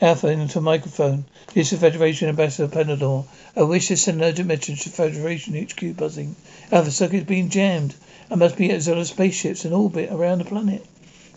Alpha 0.00 0.28
into 0.28 0.58
a 0.60 0.62
microphone. 0.62 1.24
This 1.52 1.72
is 1.72 1.80
Federation 1.80 2.28
Ambassador 2.28 2.68
Panador. 2.68 3.26
I 3.56 3.62
wish 3.64 3.88
to 3.88 3.96
send 3.96 4.22
an 4.22 4.28
urgent 4.28 4.46
message 4.46 4.82
to 4.82 4.88
Federation 4.88 5.60
HQ 5.60 5.96
buzzing. 5.96 6.36
Alpha 6.70 6.92
circuit's 6.92 7.26
being 7.26 7.48
jammed. 7.48 7.96
I 8.30 8.36
must 8.36 8.56
be 8.56 8.70
at 8.70 8.82
Zola 8.82 9.04
spaceships 9.04 9.64
in 9.64 9.72
orbit 9.72 10.10
around 10.12 10.38
the 10.38 10.44
planet. 10.44 10.86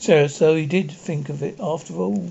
Sarah, 0.03 0.27
so 0.27 0.53
he 0.53 0.65
did 0.65 0.91
think 0.91 1.29
of 1.29 1.41
it 1.41 1.61
after 1.61 1.93
all. 1.93 2.29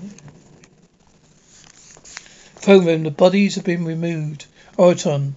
Phone 2.61 2.85
room, 2.85 3.01
the 3.01 3.09
bodies 3.09 3.55
have 3.55 3.63
been 3.63 3.83
removed. 3.83 4.45
Ortron. 4.77 5.33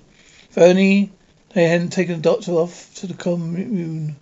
If 0.55 1.11
they 1.55 1.64
hadn't 1.64 1.95
taken 1.95 2.16
the 2.16 2.21
doctor 2.21 2.52
off 2.52 2.95
to 2.97 3.07
the 3.07 3.14
commune. 3.14 4.16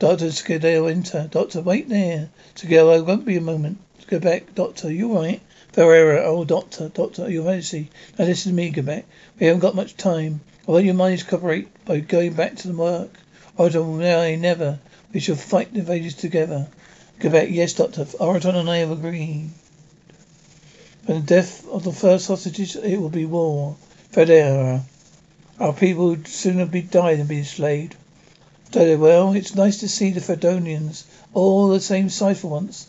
Doctor 0.00 0.32
Scadale 0.32 0.88
enter. 0.88 1.28
Doctor, 1.30 1.60
wait 1.60 1.88
there. 1.88 2.30
Scadale, 2.56 3.04
won't 3.04 3.24
be 3.24 3.36
a 3.36 3.40
moment. 3.40 3.78
Go 4.08 4.18
back, 4.18 4.52
Doctor, 4.56 4.90
you're 4.90 5.14
right? 5.14 5.40
Ferreira, 5.72 6.24
oh 6.24 6.44
doctor, 6.44 6.88
doctor, 6.88 7.30
your 7.30 7.44
majesty. 7.44 7.88
Now 8.18 8.24
listen 8.24 8.50
to 8.50 8.56
me, 8.56 8.72
Gebek. 8.72 9.04
We 9.38 9.46
haven't 9.46 9.60
got 9.60 9.76
much 9.76 9.96
time. 9.96 10.40
I 10.66 10.72
want 10.72 10.86
your 10.86 10.94
mind 10.94 11.20
to 11.20 11.24
cooperate 11.24 11.68
by 11.84 12.00
going 12.00 12.32
back 12.32 12.56
to 12.56 12.66
the 12.66 12.74
work. 12.74 13.12
Ortron, 13.56 14.00
no, 14.00 14.22
I 14.22 14.34
never. 14.34 14.80
We 15.14 15.20
shall 15.20 15.36
fight 15.36 15.72
the 15.72 15.78
invaders 15.78 16.14
together. 16.14 16.66
Gebek, 17.20 17.50
yes, 17.52 17.74
doctor. 17.74 18.06
Ortron 18.06 18.54
and 18.54 18.70
I 18.70 18.78
have 18.78 18.90
agreed. 18.90 19.50
When 21.04 21.20
the 21.20 21.26
death 21.26 21.68
of 21.68 21.84
the 21.84 21.92
first 21.92 22.28
hostages, 22.28 22.76
it 22.76 22.96
will 22.96 23.10
be 23.10 23.26
war. 23.26 23.76
Ferreira. 24.10 24.82
Our 25.58 25.74
people 25.74 26.08
would 26.08 26.26
sooner 26.26 26.64
be 26.64 26.80
died 26.80 27.18
than 27.18 27.26
be 27.26 27.38
enslaved. 27.38 27.94
Dodo, 28.70 28.96
well, 28.96 29.32
it's 29.34 29.54
nice 29.54 29.80
to 29.80 29.88
see 29.88 30.12
the 30.12 30.20
Fedonians 30.20 31.04
all 31.34 31.68
the 31.68 31.80
same 31.80 32.08
size 32.08 32.40
for 32.40 32.48
once. 32.48 32.88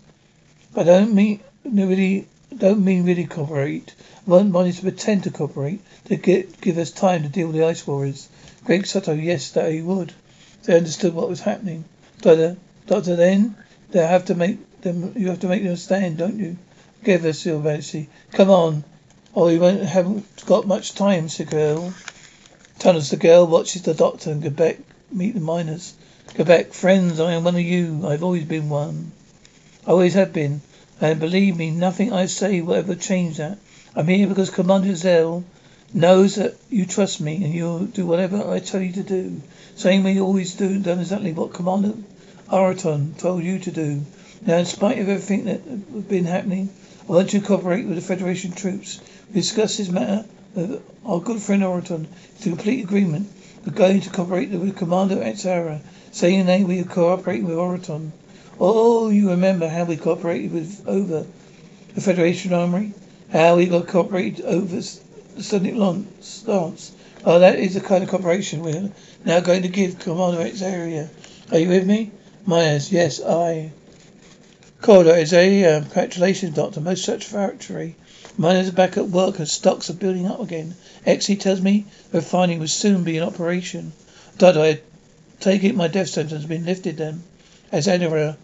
But 0.73 0.87
I 0.87 0.99
don't 0.99 1.13
mean 1.13 1.41
really 1.65 2.27
don't 2.55 2.85
mean 2.85 3.03
really 3.03 3.25
cooperate. 3.25 3.93
I 4.25 4.29
want 4.29 4.51
money 4.51 4.71
to 4.71 4.81
pretend 4.81 5.23
to 5.23 5.31
cooperate, 5.31 5.81
to 6.05 6.15
get, 6.15 6.61
give 6.61 6.77
us 6.77 6.91
time 6.91 7.23
to 7.23 7.29
deal 7.29 7.47
with 7.47 7.57
the 7.57 7.65
ice 7.65 7.85
warriors. 7.85 8.29
Great 8.63 8.87
Soto, 8.87 9.13
yes, 9.13 9.51
that 9.51 9.71
he 9.71 9.81
would. 9.81 10.13
They 10.63 10.77
understood 10.77 11.13
what 11.13 11.27
was 11.27 11.41
happening. 11.41 11.83
Doctor, 12.21 12.55
Doctor, 12.87 13.15
then 13.15 13.55
they 13.91 14.05
have 14.05 14.25
to 14.25 14.35
make 14.35 14.81
them. 14.81 15.13
You 15.15 15.29
have 15.29 15.41
to 15.41 15.47
make 15.47 15.63
them 15.63 15.75
stand, 15.75 16.17
don't 16.17 16.39
you? 16.39 16.57
Give 17.03 17.25
us 17.25 17.45
your 17.45 17.59
mercy. 17.59 18.09
Come 18.31 18.49
on, 18.49 18.83
or 19.33 19.51
you 19.51 19.59
won't 19.59 19.83
haven't 19.83 20.45
got 20.45 20.67
much 20.67 20.93
time, 20.93 21.29
said 21.29 21.49
girl. 21.49 21.93
Tunnels, 22.79 23.09
the 23.09 23.17
girl 23.17 23.45
watches 23.47 23.83
the 23.83 23.93
doctor 23.93 24.31
and 24.31 24.41
Gebek 24.41 24.79
meet 25.11 25.35
the 25.35 25.39
miners. 25.39 25.93
Gebek, 26.33 26.73
friends, 26.73 27.19
I 27.19 27.33
am 27.33 27.43
one 27.43 27.55
of 27.55 27.61
you. 27.61 28.07
I've 28.07 28.23
always 28.23 28.45
been 28.45 28.69
one. 28.69 29.11
I 29.85 29.91
always 29.91 30.13
have 30.13 30.33
been. 30.33 30.61
And 30.99 31.19
believe 31.19 31.57
me, 31.57 31.71
nothing 31.71 32.13
I 32.13 32.27
say 32.27 32.61
will 32.61 32.75
ever 32.75 32.95
change 32.95 33.37
that. 33.37 33.57
I'm 33.95 34.07
here 34.07 34.27
because 34.27 34.49
Commander 34.49 34.95
Zell 34.95 35.43
knows 35.93 36.35
that 36.35 36.55
you 36.69 36.85
trust 36.85 37.19
me 37.19 37.43
and 37.43 37.53
you'll 37.53 37.85
do 37.85 38.05
whatever 38.05 38.49
I 38.49 38.59
tell 38.59 38.81
you 38.81 38.93
to 38.93 39.03
do. 39.03 39.41
Same 39.75 40.03
way 40.03 40.13
you 40.13 40.23
always 40.23 40.53
do, 40.55 40.79
done 40.79 40.99
exactly 40.99 41.33
what 41.33 41.53
Commander 41.53 41.93
Araton 42.51 43.15
told 43.17 43.43
you 43.43 43.59
to 43.59 43.71
do. 43.71 44.01
Now, 44.45 44.57
in 44.57 44.65
spite 44.65 44.99
of 44.99 45.07
everything 45.07 45.45
that 45.45 45.61
has 45.61 46.03
been 46.03 46.25
happening, 46.25 46.69
I 47.07 47.11
want 47.13 47.33
you 47.33 47.39
to 47.39 47.45
cooperate 47.45 47.85
with 47.85 47.95
the 47.95 48.01
Federation 48.01 48.51
troops. 48.51 48.99
We 49.29 49.35
discussed 49.35 49.77
this 49.77 49.89
matter 49.89 50.25
with 50.53 50.83
our 51.05 51.21
good 51.21 51.41
friend 51.41 51.63
Ortron. 51.63 52.07
A 52.39 52.43
complete 52.43 52.83
agreement. 52.83 53.31
We're 53.65 53.71
going 53.73 54.01
to 54.01 54.09
cooperate 54.09 54.49
with 54.49 54.75
Commander 54.75 55.15
Exara, 55.17 55.79
saying 56.11 56.47
that 56.47 56.61
we 56.61 56.81
are 56.81 56.83
cooperating 56.83 57.45
with 57.45 57.55
Ortron. 57.55 58.11
Oh, 58.59 59.09
you 59.09 59.29
remember 59.29 59.69
how 59.69 59.85
we 59.85 59.95
cooperated 59.95 60.51
with 60.51 60.85
over 60.87 61.25
the 61.95 62.01
Federation 62.01 62.53
Armory? 62.53 62.93
How 63.31 63.55
we 63.55 63.67
got 63.67 63.87
cooperated 63.87 64.43
over 64.43 64.75
the 64.75 64.81
Sonic 65.41 65.75
Lance? 65.75 66.43
Oh, 66.47 67.39
that 67.39 67.59
is 67.59 67.75
the 67.75 67.81
kind 67.81 68.03
of 68.03 68.09
cooperation 68.09 68.61
we're 68.61 68.91
now 69.23 69.39
going 69.39 69.61
to 69.61 69.69
give 69.69 69.99
Commander 69.99 70.41
X. 70.41 70.61
Are 70.61 71.57
you 71.57 71.69
with 71.69 71.85
me? 71.87 72.11
Myers, 72.45 72.91
yes, 72.91 73.21
I. 73.21 73.71
Corridor 74.81 75.15
is 75.15 75.31
a 75.31 75.63
uh, 75.63 75.81
congratulations, 75.81 76.55
Doctor. 76.55 76.81
Most 76.81 77.05
satisfactory. 77.05 77.95
Miners 78.35 78.69
are 78.69 78.71
back 78.71 78.97
at 78.97 79.09
work 79.09 79.37
and 79.37 79.47
stocks 79.47 79.91
are 79.91 79.93
building 79.93 80.25
up 80.25 80.39
again. 80.39 80.73
Exy 81.05 81.39
tells 81.39 81.61
me 81.61 81.85
the 82.11 82.17
refining 82.17 82.59
will 82.59 82.67
soon 82.67 83.03
be 83.03 83.17
in 83.17 83.23
operation. 83.23 83.93
Doctor, 84.39 84.61
I 84.61 84.79
take 85.39 85.63
it 85.63 85.75
my 85.75 85.87
death 85.87 86.09
sentence 86.09 86.41
has 86.41 86.45
been 86.47 86.65
lifted 86.65 86.97
then. 86.97 87.21
As 87.71 87.87
Edinburgh, 87.87 88.37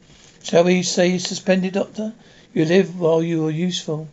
Shall 0.43 0.63
we 0.63 0.83
say 0.83 1.17
suspended, 1.17 1.73
Doctor? 1.73 2.13
You 2.53 2.65
live 2.65 2.99
while 2.99 3.23
you 3.23 3.47
are 3.47 3.51
useful. 3.51 4.07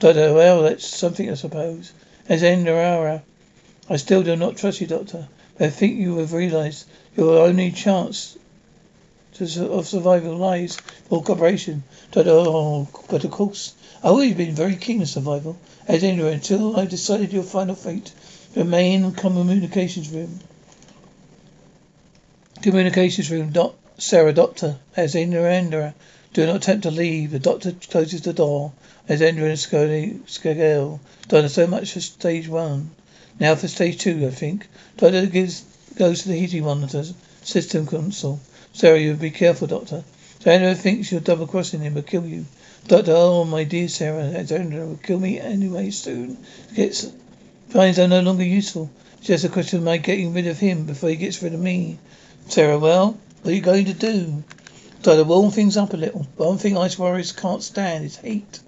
Doctor, 0.00 0.32
well, 0.32 0.62
that's 0.62 0.86
something, 0.86 1.30
I 1.30 1.34
suppose. 1.34 1.92
As 2.28 2.42
Endorara, 2.42 3.20
I 3.90 3.96
still 3.96 4.22
do 4.22 4.34
not 4.34 4.56
trust 4.56 4.80
you, 4.80 4.86
Doctor. 4.86 5.28
But 5.58 5.66
I 5.66 5.70
think 5.70 6.00
you 6.00 6.16
have 6.16 6.32
realized 6.32 6.86
your 7.16 7.46
only 7.46 7.70
chance 7.70 8.38
to, 9.36 9.70
of 9.70 9.86
survival 9.86 10.36
lies 10.36 10.76
for 11.08 11.22
cooperation. 11.22 11.82
Doctor, 12.10 12.30
oh, 12.30 12.88
uh, 12.92 12.98
but 13.08 13.24
of 13.24 13.30
course, 13.30 13.74
I've 13.98 14.12
always 14.12 14.34
been 14.34 14.54
very 14.54 14.76
keen 14.76 15.00
on 15.00 15.06
survival. 15.06 15.58
As 15.88 16.02
Endorara, 16.02 16.34
until 16.34 16.76
I 16.76 16.86
decided 16.86 17.32
your 17.32 17.42
final 17.42 17.74
fate. 17.74 18.12
Remain 18.54 19.04
in 19.04 19.12
communications 19.12 20.08
room. 20.10 20.40
Communications 22.62 23.30
room, 23.30 23.50
dot, 23.50 23.74
Sarah, 23.98 24.32
doctor, 24.32 24.76
as 24.96 25.14
Indra, 25.14 25.52
uh, 25.52 25.92
do 26.32 26.46
not 26.46 26.56
attempt 26.56 26.84
to 26.84 26.90
leave. 26.90 27.30
The 27.30 27.38
doctor 27.38 27.72
closes 27.72 28.22
the 28.22 28.32
door. 28.32 28.72
As 29.08 29.20
Indra 29.20 29.48
and 29.48 29.58
Skagel, 29.58 31.00
done 31.28 31.48
so 31.48 31.66
much 31.66 31.92
for 31.92 32.00
stage 32.00 32.48
one. 32.48 32.90
Now 33.38 33.54
for 33.54 33.68
stage 33.68 33.98
two, 33.98 34.26
I 34.26 34.30
think. 34.30 34.66
Doctor 34.96 35.26
gives 35.26 35.64
goes 35.96 36.22
to 36.22 36.28
the 36.28 36.38
heating 36.38 36.64
monitors, 36.64 37.14
system 37.42 37.86
console. 37.86 38.40
Sarah, 38.76 39.00
you 39.00 39.14
be 39.14 39.30
careful, 39.30 39.66
Doctor. 39.66 40.04
Sandra 40.40 40.74
thinks 40.74 41.10
you're 41.10 41.22
double 41.22 41.46
crossing 41.46 41.80
him, 41.80 41.94
will 41.94 42.02
kill 42.02 42.26
you. 42.26 42.44
Doctor, 42.86 43.14
oh 43.14 43.44
my 43.46 43.64
dear 43.64 43.88
Sarah, 43.88 44.46
Sandra 44.46 44.84
will 44.84 44.98
kill 44.98 45.18
me 45.18 45.40
anyway 45.40 45.88
soon. 45.88 46.36
Gets 46.74 47.10
finds 47.70 47.98
I'm 47.98 48.10
no 48.10 48.20
longer 48.20 48.44
useful. 48.44 48.90
It's 49.16 49.28
just 49.28 49.46
a 49.46 49.48
question 49.48 49.78
of 49.78 49.86
my 49.86 49.96
getting 49.96 50.34
rid 50.34 50.46
of 50.46 50.58
him 50.58 50.84
before 50.84 51.08
he 51.08 51.16
gets 51.16 51.42
rid 51.42 51.54
of 51.54 51.60
me. 51.60 51.98
Sarah, 52.48 52.78
well, 52.78 53.18
what 53.40 53.52
are 53.52 53.54
you 53.54 53.62
going 53.62 53.86
to 53.86 53.94
do? 53.94 54.44
Try 55.02 55.16
to 55.16 55.24
warm 55.24 55.52
things 55.52 55.78
up 55.78 55.94
a 55.94 55.96
little. 55.96 56.26
One 56.36 56.58
thing 56.58 56.76
ice 56.76 56.98
warriors 56.98 57.32
can't 57.32 57.62
stand 57.62 58.04
is 58.04 58.18
heat. 58.18 58.60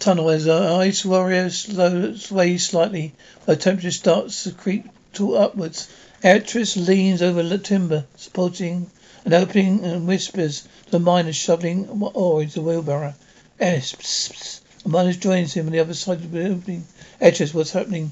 Tunnel 0.00 0.30
as 0.30 0.48
uh, 0.48 0.78
ice 0.78 1.04
warriors 1.04 1.68
warrior 1.68 2.16
sways 2.18 2.66
slightly, 2.66 3.14
the 3.44 3.54
temperature 3.54 3.92
starts 3.92 4.42
to 4.42 4.50
creep 4.50 4.88
upwards. 5.20 5.88
Actress 6.26 6.76
leans 6.76 7.22
over 7.22 7.40
the 7.40 7.56
timber, 7.56 8.04
supporting 8.16 8.90
an 9.24 9.32
opening 9.32 9.84
and 9.84 10.08
whispers 10.08 10.62
to 10.86 10.90
the 10.90 10.98
miners 10.98 11.36
shoveling 11.36 11.86
ore 12.14 12.42
into 12.42 12.54
the 12.54 12.62
wheelbarrow. 12.62 13.14
S. 13.60 13.92
Psst, 13.92 14.32
psst. 14.32 14.60
The 14.82 14.88
miners 14.88 15.18
joins 15.18 15.54
him 15.54 15.66
on 15.66 15.72
the 15.72 15.78
other 15.78 15.94
side 15.94 16.18
of 16.18 16.32
the 16.32 16.48
opening. 16.48 16.84
Actress, 17.20 17.54
what's 17.54 17.70
happening? 17.70 18.10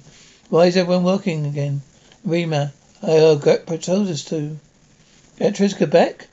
Why 0.48 0.66
is 0.66 0.76
everyone 0.76 1.02
working 1.02 1.44
again? 1.44 1.82
Rima, 2.24 2.72
Oh, 3.02 3.34
Greg 3.34 3.66
told 3.82 4.06
us 4.06 4.22
to. 4.26 4.60
Beatrice 5.36 5.74
Gebek? 5.74 6.28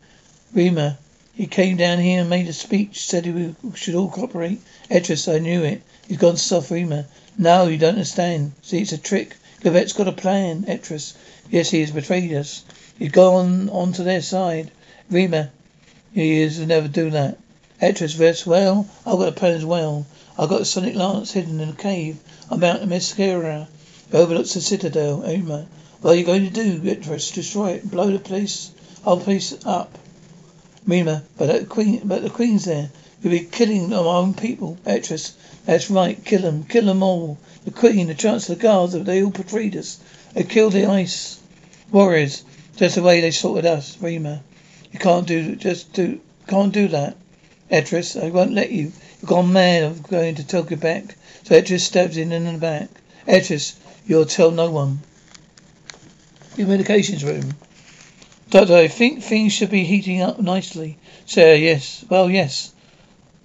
Rima. 0.53 0.99
He 1.33 1.47
came 1.47 1.77
down 1.77 1.97
here 1.97 2.19
and 2.21 2.29
made 2.29 2.47
a 2.47 2.53
speech, 2.53 3.07
said 3.07 3.25
we 3.25 3.55
should 3.73 3.95
all 3.95 4.11
cooperate. 4.11 4.61
Etris, 4.91 5.27
I 5.27 5.39
knew 5.39 5.63
it. 5.63 5.81
He's 6.07 6.17
gone 6.17 6.37
soft, 6.37 6.69
Rima. 6.69 7.07
No, 7.39 7.65
you 7.65 7.79
don't 7.79 7.95
understand. 7.95 8.51
See, 8.61 8.83
it's 8.83 8.91
a 8.91 8.99
trick. 8.99 9.35
Gebek's 9.63 9.93
got 9.93 10.07
a 10.07 10.11
plan, 10.11 10.65
Etris. 10.67 11.13
Yes, 11.49 11.69
he 11.69 11.81
has 11.81 11.91
betrayed 11.91 12.33
us. 12.33 12.63
He's 12.97 13.11
gone 13.11 13.69
on 13.69 13.93
to 13.93 14.03
their 14.03 14.21
side. 14.21 14.71
Rima. 15.09 15.51
He 16.13 16.41
is 16.41 16.59
never 16.59 16.87
do 16.87 17.11
that. 17.11 17.37
Etris, 17.81 18.17
yes, 18.17 18.45
well, 18.45 18.87
I've 19.05 19.17
got 19.17 19.27
a 19.27 19.31
plan 19.31 19.53
as 19.53 19.65
well. 19.65 20.05
I've 20.37 20.49
got 20.49 20.61
a 20.61 20.65
sonic 20.65 20.95
lance 20.95 21.31
hidden 21.31 21.59
in 21.59 21.69
a 21.69 21.73
cave. 21.73 22.17
I'm 22.49 22.63
out. 22.63 22.81
It 22.81 23.67
overlooks 24.13 24.53
the 24.53 24.61
citadel. 24.61 25.21
Rima. 25.21 25.67
What 26.01 26.11
are 26.11 26.15
you 26.15 26.25
going 26.25 26.45
to 26.45 26.49
do, 26.49 26.79
Beatrice? 26.79 27.29
Destroy 27.29 27.73
it, 27.73 27.89
blow 27.89 28.09
the 28.09 28.17
place, 28.17 28.71
whole 29.03 29.19
place 29.19 29.53
up. 29.65 29.95
Rima, 30.87 31.21
but 31.37 31.59
the 31.59 31.65
queen, 31.65 32.01
but 32.03 32.23
the 32.23 32.31
queen's 32.31 32.65
there. 32.65 32.89
We'll 33.23 33.31
be 33.31 33.45
killing 33.45 33.93
our 33.93 34.07
own 34.07 34.33
people. 34.33 34.79
Etris. 34.87 35.33
That's 35.65 35.91
right. 35.91 36.23
Kill 36.23 36.41
them. 36.41 36.63
Kill 36.63 36.85
them 36.85 37.03
all. 37.03 37.37
The 37.65 37.71
Queen, 37.71 38.07
the 38.07 38.15
Chancellor, 38.15 38.55
the 38.55 38.61
Guards, 38.61 38.93
they 38.93 39.23
all 39.23 39.29
betrayed 39.29 39.75
us. 39.75 39.99
They 40.33 40.43
killed 40.43 40.73
the 40.73 40.85
ice 40.85 41.39
warriors. 41.91 42.43
Just 42.75 42.95
the 42.95 43.03
way 43.03 43.21
they 43.21 43.31
sorted 43.31 43.65
us. 43.65 43.97
Rima. 44.01 44.41
You 44.91 44.99
can't 44.99 45.27
do, 45.27 45.55
just 45.55 45.93
do, 45.93 46.19
can't 46.47 46.73
do 46.73 46.87
that. 46.87 47.15
Etris, 47.71 48.21
I 48.21 48.29
won't 48.29 48.53
let 48.53 48.71
you. 48.71 48.91
You've 49.21 49.29
gone 49.29 49.53
mad. 49.53 49.83
I'm 49.83 50.01
going 50.01 50.35
to 50.35 50.43
tell 50.47 50.63
back. 50.63 51.15
So 51.43 51.55
Etris 51.55 51.81
stabs 51.81 52.17
in 52.17 52.31
and 52.31 52.47
in 52.47 52.53
the 52.53 52.59
back. 52.59 52.89
Etris, 53.27 53.75
you'll 54.05 54.25
tell 54.25 54.51
no 54.51 54.71
one. 54.71 54.99
Communications 56.55 57.23
room. 57.23 57.55
Doctor, 58.49 58.75
I 58.75 58.89
think 58.89 59.23
things 59.23 59.53
should 59.53 59.69
be 59.69 59.85
heating 59.85 60.21
up 60.21 60.39
nicely. 60.39 60.97
Sarah, 61.25 61.55
yes. 61.55 62.03
Well, 62.09 62.29
yes. 62.29 62.73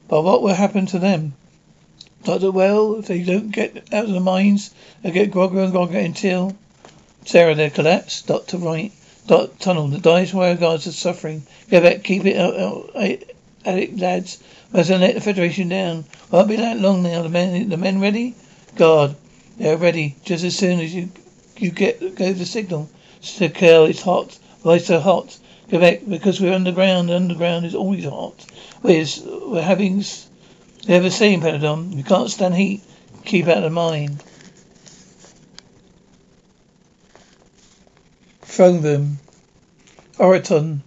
But 0.09 0.23
what 0.23 0.43
will 0.43 0.55
happen 0.55 0.87
to 0.87 0.99
them? 0.99 1.35
Doctor, 2.27 2.51
well, 2.51 2.97
if 2.97 3.07
they 3.07 3.23
don't 3.23 3.53
get 3.53 3.95
out 3.95 4.07
of 4.07 4.11
the 4.11 4.19
mines, 4.19 4.75
they 5.03 5.13
get 5.13 5.31
grogger 5.31 5.63
and 5.65 5.73
grogger 5.73 6.05
until... 6.05 6.57
Sarah, 7.25 7.55
they 7.55 7.71
collapse. 7.71 8.23
Doctor, 8.23 8.59
right. 8.59 8.93
Dot 9.29 9.61
tunnel. 9.61 9.87
The 9.87 9.99
dice 9.99 10.35
wire 10.35 10.57
guards 10.57 10.89
are 10.89 10.93
suffering. 10.93 11.45
Go 11.71 11.81
back. 11.81 12.03
Keep 12.03 12.27
it 12.27 12.37
out, 12.37 12.59
out, 12.59 13.23
at 13.65 13.79
it, 13.79 13.97
lads. 13.97 14.43
Must 14.73 14.91
let 14.91 15.15
the 15.15 15.21
Federation 15.21 15.69
down. 15.69 16.05
Won't 16.33 16.49
be 16.49 16.57
that 16.57 16.81
long 16.81 17.05
now. 17.05 17.23
The 17.23 17.29
men, 17.29 17.69
the 17.69 17.77
men 17.77 18.01
ready? 18.01 18.35
Guard, 18.75 19.15
they're 19.57 19.77
ready. 19.77 20.17
Just 20.25 20.45
as 20.45 20.57
soon 20.57 20.81
as 20.81 20.93
you 20.93 21.09
you 21.57 21.71
get 21.71 22.17
go 22.17 22.33
the 22.33 22.45
signal. 22.45 22.91
Stikal, 23.23 23.89
it's 23.89 24.03
hot. 24.03 24.37
Why 24.63 24.79
so 24.79 24.99
hot? 24.99 25.39
Gebek, 25.71 26.09
because 26.09 26.41
we're 26.41 26.53
underground. 26.53 27.11
Underground 27.11 27.67
is 27.67 27.75
always 27.77 28.05
hot. 28.05 28.45
We're, 28.83 29.07
we're 29.47 29.63
having. 29.63 30.05
A 30.89 31.11
saying, 31.11 31.41
Peladon. 31.41 31.97
You 31.97 32.05
can't 32.05 32.31
stand 32.31 32.55
heat. 32.55 32.81
Keep 33.25 33.49
out 33.49 33.65
of 33.65 33.73
mine. 33.73 34.21
Throne 38.43 38.83
room. 38.83 39.19
Ortron. 40.17 40.83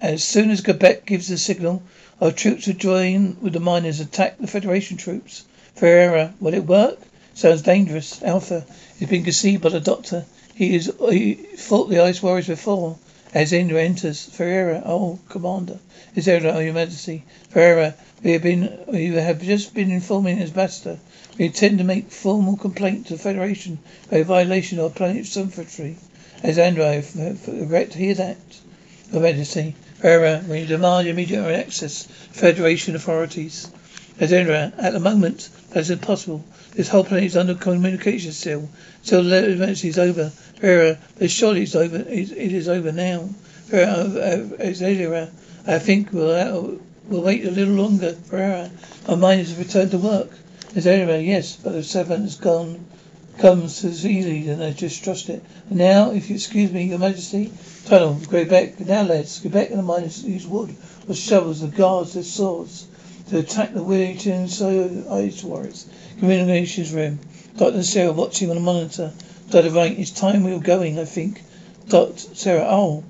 As 0.00 0.24
soon 0.24 0.50
as 0.50 0.62
Gebek 0.62 1.06
gives 1.06 1.28
the 1.28 1.38
signal, 1.38 1.84
our 2.20 2.32
troops 2.32 2.66
will 2.66 2.74
join 2.74 3.36
with 3.40 3.52
the 3.52 3.60
miners 3.60 4.00
attack 4.00 4.38
the 4.38 4.48
Federation 4.48 4.96
troops. 4.96 5.44
Ferreira, 5.76 6.34
will 6.40 6.54
it 6.54 6.66
work? 6.66 6.98
Sounds 7.34 7.62
dangerous. 7.62 8.20
Alpha 8.20 8.66
has 8.98 9.08
been 9.08 9.22
conceived 9.22 9.62
by 9.62 9.68
the 9.68 9.78
doctor. 9.78 10.24
He 10.56 10.74
is 10.74 10.92
he 11.08 11.34
fought 11.56 11.88
the 11.88 12.00
ice 12.00 12.20
warriors 12.20 12.48
before. 12.48 12.98
As 13.34 13.52
Indra 13.52 13.82
enters, 13.82 14.26
Ferreira, 14.26 14.80
oh 14.86 15.18
commander, 15.28 15.80
is 16.14 16.26
there, 16.26 16.40
oh 16.46 16.60
your 16.60 16.72
majesty. 16.72 17.24
Ferreira, 17.50 17.96
we 18.22 18.30
have 18.30 18.42
been 18.44 18.78
we 18.86 19.06
have 19.06 19.42
just 19.42 19.74
been 19.74 19.90
informing 19.90 20.38
master. 20.54 21.00
We 21.36 21.46
intend 21.46 21.78
to 21.78 21.84
make 21.84 22.12
formal 22.12 22.56
complaint 22.56 23.08
to 23.08 23.14
the 23.14 23.18
Federation 23.18 23.80
a 24.12 24.22
violation 24.22 24.78
of 24.78 24.94
planet's. 24.94 25.36
As 26.44 26.58
Andrew, 26.58 26.84
I 26.84 27.02
regret 27.48 27.90
to 27.90 27.98
hear 27.98 28.14
that. 28.14 28.36
Your 29.12 29.22
Majesty, 29.22 29.74
Ferreira, 29.96 30.44
we 30.48 30.64
demand 30.64 31.08
immediate 31.08 31.58
access 31.58 32.04
to 32.04 32.08
Federation 32.10 32.94
authorities. 32.94 33.68
At 34.20 34.28
the 34.28 35.00
moment, 35.00 35.48
that 35.70 35.80
is 35.80 35.90
impossible. 35.90 36.44
This 36.72 36.86
whole 36.86 37.02
planet 37.02 37.24
is 37.24 37.36
under 37.36 37.56
communication 37.56 38.30
still. 38.30 38.68
Till 39.04 39.24
the 39.24 39.50
emergency 39.50 39.88
is 39.88 39.98
over. 39.98 40.30
Ferreira, 40.60 40.98
but 41.18 41.32
surely 41.32 41.64
it's 41.64 41.74
over. 41.74 41.96
It, 41.96 42.30
it 42.30 42.52
is 42.52 42.68
over 42.68 42.92
now. 42.92 43.30
As 43.72 44.82
Andrew, 44.82 45.26
I 45.66 45.78
think 45.80 46.12
we'll, 46.12 46.30
uh, 46.30 46.76
we'll 47.08 47.22
wait 47.22 47.44
a 47.44 47.50
little 47.50 47.74
longer. 47.74 48.12
Ferreira, 48.12 48.70
our 49.08 49.16
mind 49.16 49.40
is 49.40 49.56
returned 49.56 49.90
to 49.90 49.98
work. 49.98 50.30
Andrew, 50.76 51.16
yes, 51.16 51.56
but 51.56 51.72
the 51.72 51.82
seven 51.82 52.22
has 52.22 52.36
gone 52.36 52.84
comes 53.38 53.84
as 53.84 54.06
easily 54.06 54.44
than 54.44 54.62
I 54.62 54.70
just 54.70 55.02
trust 55.02 55.28
it. 55.28 55.42
And 55.70 55.78
now, 55.78 56.12
if 56.12 56.30
you 56.30 56.36
excuse 56.36 56.70
me, 56.70 56.84
Your 56.84 57.00
Majesty, 57.00 57.52
tunnel, 57.86 58.20
go 58.30 58.44
back. 58.44 58.78
Now, 58.78 59.02
lads, 59.02 59.40
go 59.40 59.50
back 59.50 59.70
in 59.70 59.76
the 59.76 59.82
miners 59.82 60.22
use 60.22 60.46
wood 60.46 60.72
with 61.08 61.18
shovels 61.18 61.62
and 61.62 61.74
guards 61.74 62.14
with 62.14 62.26
swords 62.26 62.86
to 63.28 63.38
attack 63.38 63.72
the 63.72 63.82
Wellington 63.82 64.48
so 64.48 65.04
ice 65.10 65.42
warriors. 65.42 65.86
Communications 66.18 66.92
room. 66.92 67.18
Dr. 67.56 67.82
Sarah 67.82 68.12
watching 68.12 68.50
on 68.50 68.56
the 68.56 68.62
monitor. 68.62 69.12
Dr. 69.50 69.70
Right, 69.70 69.98
it's 69.98 70.10
time 70.10 70.44
we 70.44 70.52
were 70.52 70.58
going, 70.58 70.98
I 70.98 71.04
think. 71.04 71.42
Dr. 71.88 72.34
Sarah, 72.34 72.66
oh, 72.68 73.04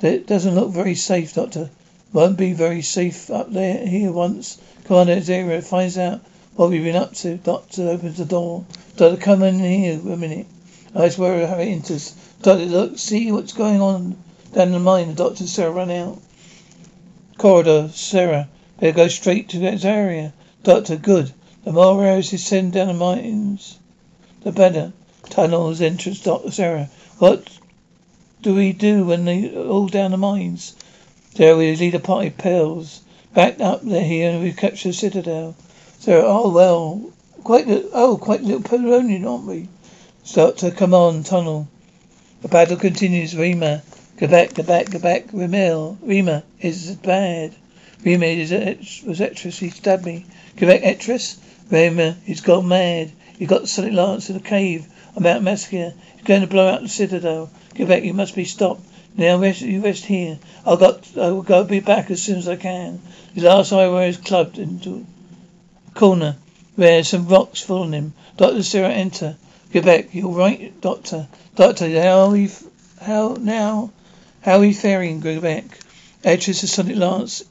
that 0.00 0.26
doesn't 0.26 0.54
look 0.54 0.70
very 0.70 0.94
safe, 0.94 1.34
Doctor. 1.34 1.70
Won't 2.12 2.36
be 2.36 2.52
very 2.52 2.82
safe 2.82 3.30
up 3.30 3.52
there 3.52 3.86
here 3.86 4.12
once. 4.12 4.58
Commander 4.84 5.20
Zero 5.20 5.60
finds 5.60 5.98
out 5.98 6.20
what 6.54 6.70
we've 6.70 6.84
been 6.84 6.96
up 6.96 7.14
to. 7.14 7.36
Doctor 7.36 7.88
opens 7.88 8.18
the 8.18 8.24
door. 8.24 8.64
Doctor, 8.96 9.20
come 9.20 9.42
in 9.42 9.58
here 9.58 9.98
a 9.98 10.16
minute. 10.16 10.46
I 10.94 11.08
swear 11.08 11.46
how 11.46 11.58
it 11.58 11.66
enters. 11.66 12.14
Doctor, 12.42 12.64
look, 12.66 12.98
see 12.98 13.32
what's 13.32 13.52
going 13.52 13.80
on 13.80 14.16
down 14.52 14.72
the 14.72 14.78
mine. 14.78 15.14
Doctor, 15.14 15.46
Sarah, 15.46 15.70
run 15.70 15.90
out. 15.90 16.20
Corridor, 17.36 17.90
Sarah. 17.92 18.48
Better 18.78 18.92
go 18.92 19.08
straight 19.08 19.48
to 19.50 19.58
that 19.60 19.84
area. 19.84 20.32
Doctor, 20.62 20.96
good. 20.96 21.32
The 21.64 21.72
more 21.72 22.04
arrows 22.04 22.32
you 22.32 22.38
send 22.38 22.72
down 22.72 22.88
the 22.88 22.94
mines, 22.94 23.78
the 24.42 24.52
better. 24.52 24.92
Tunnels, 25.30 25.80
entrance, 25.80 26.20
Doctor, 26.20 26.50
Sarah. 26.50 26.88
What 27.18 27.48
do 28.42 28.54
we 28.54 28.72
do 28.72 29.04
when 29.04 29.24
they 29.24 29.54
all 29.56 29.88
down 29.88 30.12
the 30.12 30.16
mines? 30.16 30.74
There 31.34 31.56
we 31.56 31.74
lead 31.76 31.94
a 31.94 32.00
party 32.00 32.28
of 32.28 32.38
pills. 32.38 33.00
Back 33.34 33.60
up 33.60 33.82
there 33.82 34.04
here 34.04 34.30
and 34.30 34.42
we 34.42 34.52
capture 34.52 34.88
the 34.88 34.94
citadel. 34.94 35.56
Sarah, 35.98 36.24
oh 36.24 36.50
well, 36.50 37.12
Quite 37.46 37.68
oh, 37.92 38.18
quite 38.20 38.40
a 38.40 38.42
little 38.42 38.60
Polonian, 38.60 39.24
aren't 39.24 39.46
we? 39.46 39.68
Doctor, 40.32 40.72
come 40.72 40.92
on, 40.92 41.22
tunnel. 41.22 41.68
The 42.42 42.48
battle 42.48 42.76
continues. 42.76 43.36
Rima, 43.36 43.84
go 44.16 44.26
back, 44.26 44.54
go 44.54 44.64
back, 44.64 44.90
go 44.90 44.98
back. 44.98 45.28
Remil, 45.28 45.96
Rima 46.02 46.42
is 46.60 46.96
bad. 46.96 47.54
Rima 48.04 48.26
is 48.26 48.50
was 49.04 49.20
Etris. 49.20 49.58
He 49.58 49.70
stabbed 49.70 50.04
me. 50.04 50.26
Back, 50.60 50.82
Etris. 50.82 51.38
Rima, 51.70 52.16
he's 52.24 52.42
gone 52.42 52.68
mad. 52.68 53.10
He 53.38 53.46
got 53.46 53.68
Sonic 53.68 53.94
Lance 53.94 54.28
in 54.28 54.36
the 54.36 54.42
cave 54.42 54.86
on 55.16 55.22
Mount 55.22 55.42
Massacre. 55.42 55.94
He's 56.14 56.24
going 56.24 56.42
to 56.42 56.46
blow 56.46 56.68
out 56.68 56.82
the 56.82 56.88
citadel. 56.88 57.50
Back, 57.78 58.04
you 58.04 58.12
must 58.12 58.34
be 58.34 58.44
stopped. 58.44 58.82
Now 59.16 59.38
rest, 59.38 59.62
you 59.62 59.80
rest 59.80 60.04
here. 60.04 60.38
I'll 60.66 60.76
got, 60.76 61.08
I 61.16 61.30
will 61.30 61.42
go 61.42 61.64
be 61.64 61.80
back 61.80 62.10
as 62.10 62.22
soon 62.22 62.36
as 62.36 62.46
I 62.46 62.56
can. 62.56 63.00
The 63.34 63.40
last 63.42 63.72
I 63.72 63.86
is 64.06 64.18
clubbed 64.18 64.58
into 64.58 65.06
a 65.88 65.90
corner. 65.92 66.36
where 66.74 67.02
some 67.02 67.26
rocks 67.26 67.62
falling 67.62 67.92
him. 67.92 68.12
Doctor 68.36 68.62
Sarah, 68.62 68.90
enter. 68.90 69.36
Gebek, 69.72 70.12
you're 70.12 70.28
right, 70.28 70.78
Doctor. 70.82 71.28
Doctor, 71.54 71.88
how 72.00 72.28
are 72.28 72.36
you, 72.36 72.50
how 73.00 73.36
now, 73.40 73.90
how 74.42 74.58
are 74.58 74.64
you 74.64 74.74
faring, 74.74 75.22
Gebek? 75.22 75.64
Etris 76.22 76.60
the 76.60 76.66
Sonic 76.66 76.96
Lance 76.96 77.42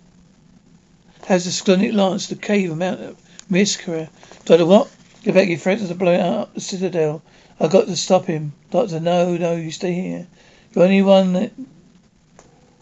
has 1.26 1.46
the 1.46 1.52
Sonic 1.52 1.94
Lance 1.94 2.28
the 2.28 2.36
cave 2.36 2.72
amount 2.72 3.02
of 3.02 3.18
Miskara. 3.50 4.10
Doctor, 4.46 4.66
what? 4.66 4.90
Gebek, 5.24 5.48
he 5.48 5.56
threatens 5.56 5.90
to 5.90 5.96
blow 5.96 6.14
up 6.14 6.54
the 6.54 6.62
citadel. 6.62 7.22
I've 7.60 7.72
got 7.72 7.88
to 7.88 7.96
stop 7.96 8.26
him. 8.26 8.54
Doctor, 8.70 9.00
no, 9.00 9.36
no, 9.36 9.56
you 9.56 9.72
stay 9.72 9.94
here. 9.94 10.28
You're 10.74 10.88
the 10.88 10.94
only 10.94 11.02
one 11.02 11.34
that, 11.34 11.52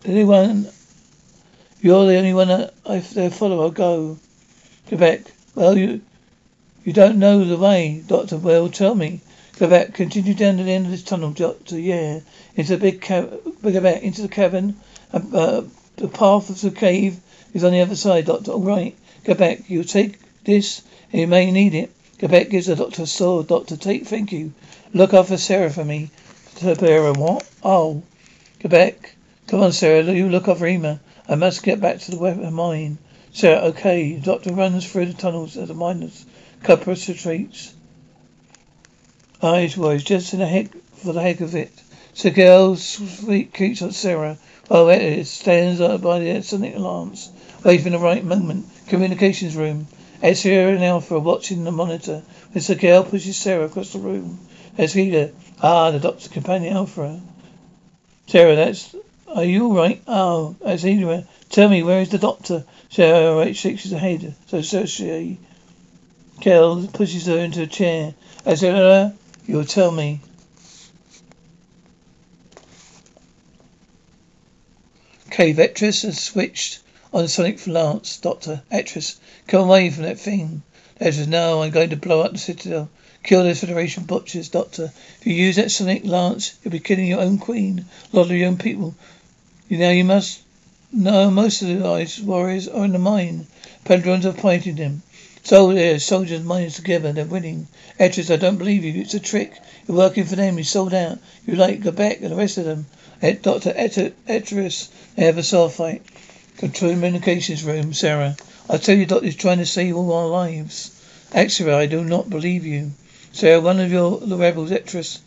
the 0.02 0.10
only 0.10 0.26
one, 0.26 0.68
you're 1.82 2.06
the 2.06 2.18
only 2.18 2.34
one 2.34 2.50
that 2.50 2.74
I 2.86 3.00
follow. 3.00 3.62
I'll 3.62 3.72
go. 3.72 4.18
Gebek, 4.90 5.32
well, 5.56 5.78
you, 5.78 6.02
you 6.84 6.92
don't 6.92 7.20
know 7.20 7.46
the 7.46 7.58
way, 7.58 8.04
Doctor. 8.06 8.38
Well, 8.38 8.70
tell 8.70 8.96
me. 8.96 9.22
Back. 9.60 9.94
Continue 9.94 10.34
down 10.34 10.58
to 10.58 10.64
the 10.64 10.72
end 10.72 10.86
of 10.86 10.92
this 10.92 11.04
tunnel, 11.04 11.32
Doctor. 11.32 11.80
Yeah. 11.80 12.20
Into 12.56 12.76
the 12.76 12.82
big 12.82 13.00
cavern. 13.00 13.40
Go 13.62 13.80
back 13.80 14.02
into 14.02 14.22
the 14.22 14.28
cavern. 14.28 14.76
Uh, 15.14 15.62
the 15.96 16.10
path 16.10 16.50
of 16.50 16.60
the 16.60 16.72
cave 16.72 17.22
is 17.54 17.64
on 17.64 17.72
the 17.72 17.82
other 17.82 17.96
side, 17.96 18.26
Doctor. 18.26 18.52
All 18.52 18.62
right. 18.62 18.96
Go 19.24 19.34
back. 19.34 19.70
You 19.70 19.84
take 19.84 20.20
this, 20.44 20.82
you 21.12 21.28
may 21.28 21.52
need 21.52 21.74
it. 21.74 21.92
Go 22.18 22.28
back. 22.28 22.50
Gives 22.50 22.68
the 22.68 22.76
doctor 22.76 23.04
a 23.04 23.08
sword. 23.08 23.48
Doctor, 23.48 23.78
take. 23.78 24.06
Thank 24.06 24.32
you. 24.32 24.54
Look 24.94 25.14
after 25.14 25.38
Sarah 25.38 25.70
for 25.70 25.86
me. 25.86 26.10
Sarah, 26.56 27.14
what? 27.14 27.50
Oh. 27.64 28.04
Go 28.60 28.70
back. 28.70 29.16
Come 29.48 29.62
on, 29.62 29.72
Sarah. 29.72 30.04
You 30.04 30.30
look 30.30 30.48
after 30.48 30.66
Ema. 30.66 31.00
I 31.28 31.36
must 31.36 31.64
get 31.64 31.80
back 31.80 32.00
to 32.00 32.12
the 32.12 32.20
weapon 32.20 32.54
mine. 32.54 32.98
Sarah, 33.32 33.62
okay. 33.68 34.14
Doctor 34.14 34.54
runs 34.54 34.90
through 34.90 35.08
the 35.08 35.14
tunnels 35.14 35.58
of 35.58 35.68
the 35.68 35.74
miners 35.74 36.26
Cupper's 36.64 37.10
retreats. 37.10 37.74
Eyes 39.42 39.76
wise, 39.76 40.04
just 40.04 40.34
in 40.34 40.40
the 40.40 40.48
heck 40.48 40.68
for 40.96 41.12
the 41.12 41.22
heck 41.22 41.42
of 41.42 41.56
it. 41.56 41.72
So 42.14 42.30
girls 42.30 42.84
sweet 42.84 43.54
keeps 43.54 43.82
on 43.82 43.92
Sarah. 43.92 44.38
Oh, 44.76 44.88
it. 44.88 45.26
Stands 45.26 45.80
by 46.02 46.18
the 46.18 46.42
sonic 46.42 46.76
alarms. 46.76 47.30
Waiting 47.64 47.92
the 47.92 48.00
right 48.00 48.26
moment. 48.26 48.66
Communications 48.88 49.56
room. 49.56 49.86
Ezra 50.20 50.74
and 50.74 50.84
Alpha 50.84 51.20
watching 51.20 51.64
the 51.64 51.72
monitor. 51.72 52.24
Mr. 52.56 52.76
Gale 52.76 53.04
pushes 53.04 53.38
Sarah 53.38 53.66
across 53.66 53.94
the 53.94 54.00
room. 54.00 54.40
Ezra. 54.76 55.30
Ah, 55.62 55.92
the 55.92 56.00
doctor's 56.00 56.28
companion 56.28 56.76
Alpha. 56.76 57.22
Sarah, 58.26 58.56
that's 58.56 58.96
are 59.28 59.44
you 59.44 59.66
all 59.66 59.76
right? 59.76 60.02
Oh, 60.08 60.56
Ezra 60.66 61.24
Tell 61.52 61.70
me, 61.70 61.84
where 61.84 62.02
is 62.02 62.10
the 62.10 62.18
doctor? 62.18 62.66
Sarah 62.90 63.54
shakes 63.54 63.84
his 63.84 63.92
head. 63.92 64.34
So, 64.48 64.64
so 64.64 64.88
she. 64.88 65.38
Kel 66.42 66.88
pushes 66.88 67.28
her 67.28 67.38
into 67.38 67.62
a 67.62 67.68
chair. 67.68 68.16
Said, 68.56 68.76
uh, 68.76 69.12
you'll 69.46 69.66
tell 69.66 69.92
me. 69.92 70.20
Cave 75.34 75.58
Etris 75.58 76.04
has 76.04 76.20
switched 76.20 76.78
on 77.12 77.28
Sonic 77.28 77.66
Lance, 77.66 78.18
Doctor. 78.18 78.62
Etris, 78.72 79.16
come 79.48 79.62
away 79.62 79.90
from 79.90 80.04
that 80.04 80.20
thing. 80.20 80.62
Etris, 81.02 81.26
no, 81.26 81.64
I'm 81.64 81.72
going 81.72 81.90
to 81.90 81.96
blow 81.96 82.22
up 82.22 82.34
the 82.34 82.38
Citadel. 82.38 82.88
Kill 83.24 83.42
those 83.42 83.62
Federation 83.62 84.04
butchers, 84.04 84.48
Doctor. 84.48 84.94
If 85.22 85.26
you 85.26 85.34
use 85.34 85.56
that 85.56 85.72
Sonic 85.72 86.06
Lance, 86.06 86.54
you'll 86.62 86.72
be 86.72 86.80
killing 86.80 87.08
your 87.08 87.20
own 87.20 87.40
queen, 87.40 87.86
a 88.14 88.16
lot 88.16 88.28
of 88.28 88.34
your 88.34 88.48
own 88.48 88.58
people. 88.58 88.94
You 89.68 89.80
know 89.80 89.90
you 89.90 90.04
must 90.04 90.42
know 90.92 91.32
most 91.32 91.64
of 91.64 91.68
the 91.68 91.84
ice 91.84 92.20
warriors 92.20 92.68
are 92.68 92.86
in 92.86 92.92
the 92.92 93.00
mine. 93.00 93.48
Pedrons 93.86 94.26
are 94.26 94.34
fighting 94.34 94.76
them. 94.76 95.02
So 95.42 95.72
yeah, 95.72 95.98
soldiers 95.98 96.44
miners 96.44 96.76
together, 96.76 97.12
they're 97.12 97.26
winning. 97.26 97.70
Etris, 98.00 98.30
I 98.30 98.36
don't 98.36 98.58
believe 98.58 98.84
you. 98.84 99.02
It's 99.02 99.16
a 99.16 99.20
trick. 99.20 99.60
You're 99.88 99.98
working 99.98 100.26
for 100.26 100.36
them. 100.36 100.60
You 100.60 100.64
sold 100.64 100.94
out. 100.94 101.18
You 101.48 101.56
like 101.56 101.82
Gebek 101.82 102.22
and 102.22 102.32
the 102.32 102.36
rest 102.36 102.60
of 102.60 102.66
them. 102.66 102.86
Et, 103.26 103.42
Dr. 103.42 103.72
Et- 103.78 104.14
Etris, 104.28 104.90
they 105.16 105.24
have 105.24 105.38
a 105.38 105.44
sword 105.44 105.72
fight. 105.72 106.02
Control 106.58 106.92
communications 106.92 107.64
room, 107.64 107.94
Sarah. 107.94 108.36
I 108.70 108.76
tell 108.76 108.98
you, 108.98 109.06
Doctor 109.06 109.28
is 109.28 109.38
trying 109.38 109.60
to 109.60 109.66
save 109.66 109.96
all 109.96 110.12
our 110.12 110.28
lives. 110.28 110.92
Extra, 111.32 111.78
I 111.78 111.86
do 111.86 112.04
not 112.04 112.30
believe 112.30 112.66
you. 112.66 112.92
Sarah, 113.32 113.62
one 113.62 113.80
of 113.80 113.94
your 113.94 114.20
the 114.20 114.36
rebels, 114.36 114.72
Etris, 114.72 115.20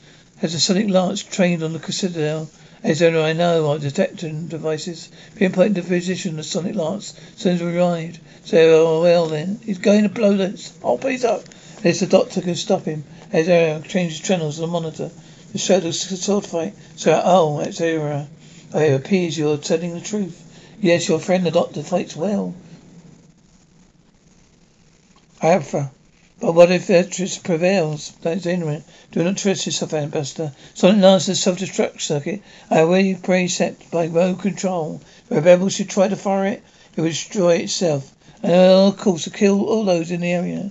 has 0.42 0.52
a 0.52 0.60
sonic 0.60 0.90
lance 0.90 1.22
trained 1.22 1.62
on 1.62 1.72
the 1.72 1.90
Citadel. 1.90 2.50
As 2.84 3.00
only 3.00 3.22
I 3.22 3.32
know, 3.32 3.70
our 3.70 3.78
detection 3.78 4.48
devices 4.48 5.08
pinpoint 5.36 5.74
the 5.74 5.80
position 5.80 6.32
of 6.32 6.36
the 6.36 6.42
sonic 6.44 6.74
lance 6.74 7.14
as 7.34 7.40
soon 7.40 7.54
as 7.54 7.62
we 7.62 7.78
arrived. 7.78 8.18
Sarah, 8.44 8.76
oh, 8.76 9.00
well 9.00 9.24
then, 9.24 9.58
he's 9.64 9.78
going 9.78 10.02
to 10.02 10.10
blow 10.10 10.36
this 10.36 10.74
whole 10.82 10.98
please 10.98 11.24
up. 11.24 11.44
Unless 11.78 12.00
the 12.00 12.06
doctor 12.08 12.42
can 12.42 12.56
stop 12.56 12.84
him. 12.84 13.04
As 13.32 13.46
Sarah 13.46 13.80
changes 13.80 14.20
channels 14.20 14.60
on 14.60 14.66
the 14.66 14.72
monitor. 14.72 15.10
The 15.56 15.62
shadow 15.62 15.90
sword 15.90 16.44
fight. 16.44 16.74
Sarah, 16.96 17.22
oh, 17.24 17.56
that's 17.56 17.78
Sarah. 17.78 18.28
Oh, 18.74 18.78
it 18.78 18.92
appears 18.92 19.38
you're 19.38 19.56
telling 19.56 19.94
the 19.94 20.02
truth. 20.02 20.38
Yes, 20.82 21.08
your 21.08 21.18
friend 21.18 21.46
the 21.46 21.50
doctor 21.50 21.82
fights 21.82 22.14
well. 22.14 22.54
Alpha. 25.40 25.90
But 26.40 26.52
what 26.52 26.70
if 26.70 26.90
Etris 26.90 27.38
prevails? 27.42 28.12
That 28.20 28.36
is 28.36 28.44
ignorant. 28.44 28.84
Do 29.12 29.24
not 29.24 29.38
trust 29.38 29.64
yourself, 29.64 29.94
Ambassador. 29.94 30.52
Sonic 30.74 31.00
Lance's 31.00 31.42
self-destruct 31.42 32.02
circuit. 32.02 32.42
I 32.70 32.80
away 32.80 33.14
pray 33.14 33.48
set 33.48 33.90
by 33.90 34.04
remote 34.04 34.40
control. 34.40 35.00
If 35.30 35.38
a 35.38 35.40
rebel 35.40 35.70
should 35.70 35.88
try 35.88 36.08
to 36.08 36.16
fire 36.16 36.44
it, 36.44 36.62
it 36.94 37.00
will 37.00 37.08
destroy 37.08 37.54
itself. 37.54 38.12
And 38.42 38.52
of 38.52 38.98
course 38.98 39.24
to 39.24 39.30
kill 39.30 39.64
all 39.64 39.86
those 39.86 40.10
in 40.10 40.20
the 40.20 40.32
area. 40.32 40.70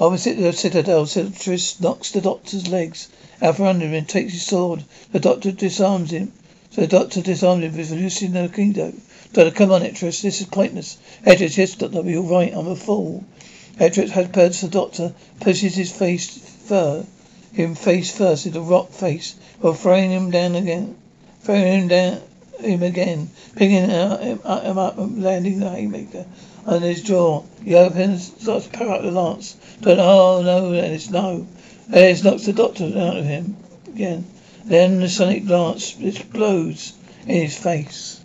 Opposite 0.00 0.36
the 0.38 0.52
citadel, 0.52 1.04
Etris 1.04 1.80
knocks 1.80 2.10
the 2.10 2.20
doctor's 2.20 2.66
legs 2.66 3.06
out 3.40 3.56
from 3.56 3.66
under 3.66 3.86
him 3.86 3.94
and 3.94 4.08
takes 4.08 4.32
his 4.32 4.42
sword. 4.42 4.82
The 5.12 5.20
doctor 5.20 5.52
disarms 5.52 6.10
him. 6.10 6.32
So 6.72 6.80
the 6.80 6.88
doctor 6.88 7.20
disarms 7.20 7.62
him 7.62 7.76
with 7.76 7.92
Loquindo. 7.92 8.92
Doctor, 9.32 9.52
come 9.52 9.70
on, 9.70 9.82
Etris. 9.82 10.20
This 10.20 10.40
is 10.40 10.48
pointless. 10.48 10.98
Etris, 11.24 11.56
yes, 11.56 11.76
doctor, 11.76 11.98
all 11.98 12.22
right. 12.24 12.52
I'm 12.52 12.66
a 12.66 12.74
fool. 12.74 13.22
Etris 13.80 14.10
has 14.10 14.26
purged 14.30 14.62
the 14.64 14.68
doctor, 14.68 15.14
pushes 15.38 15.76
his 15.76 15.92
face 15.92 16.38
fur, 16.66 17.06
him 17.52 17.76
face 17.76 18.10
first 18.10 18.46
into 18.46 18.62
rock 18.62 18.90
face, 18.90 19.36
while 19.60 19.74
throwing 19.74 20.10
him 20.10 20.32
down 20.32 20.56
again, 20.56 20.96
throwing 21.42 21.82
him 21.82 21.86
down 21.88 22.20
him 22.58 22.82
again, 22.82 23.30
picking 23.54 23.88
him 23.88 24.38
up 24.38 24.98
and 24.98 25.22
landing 25.22 25.60
the 25.60 25.70
haymaker 25.70 26.26
on 26.66 26.82
his 26.82 27.02
jaw. 27.02 27.42
He 27.62 27.74
opens, 27.74 28.32
starts 28.40 28.66
to 28.66 28.70
power 28.70 28.94
up 28.94 29.02
the 29.02 29.10
lance. 29.10 29.56
Don't, 29.80 29.98
oh 29.98 30.42
no, 30.42 30.72
Dennis, 30.72 31.10
no. 31.10 31.46
Dennis 31.90 32.24
knocks 32.24 32.46
the 32.46 32.52
doctor 32.52 32.84
out 32.84 33.16
of 33.18 33.24
him 33.24 33.56
again. 33.86 34.26
Then 34.64 35.00
the 35.00 35.08
sonic 35.08 35.48
lance 35.48 35.96
explodes 36.00 36.94
in 37.26 37.42
his 37.42 37.56
face. 37.56 38.23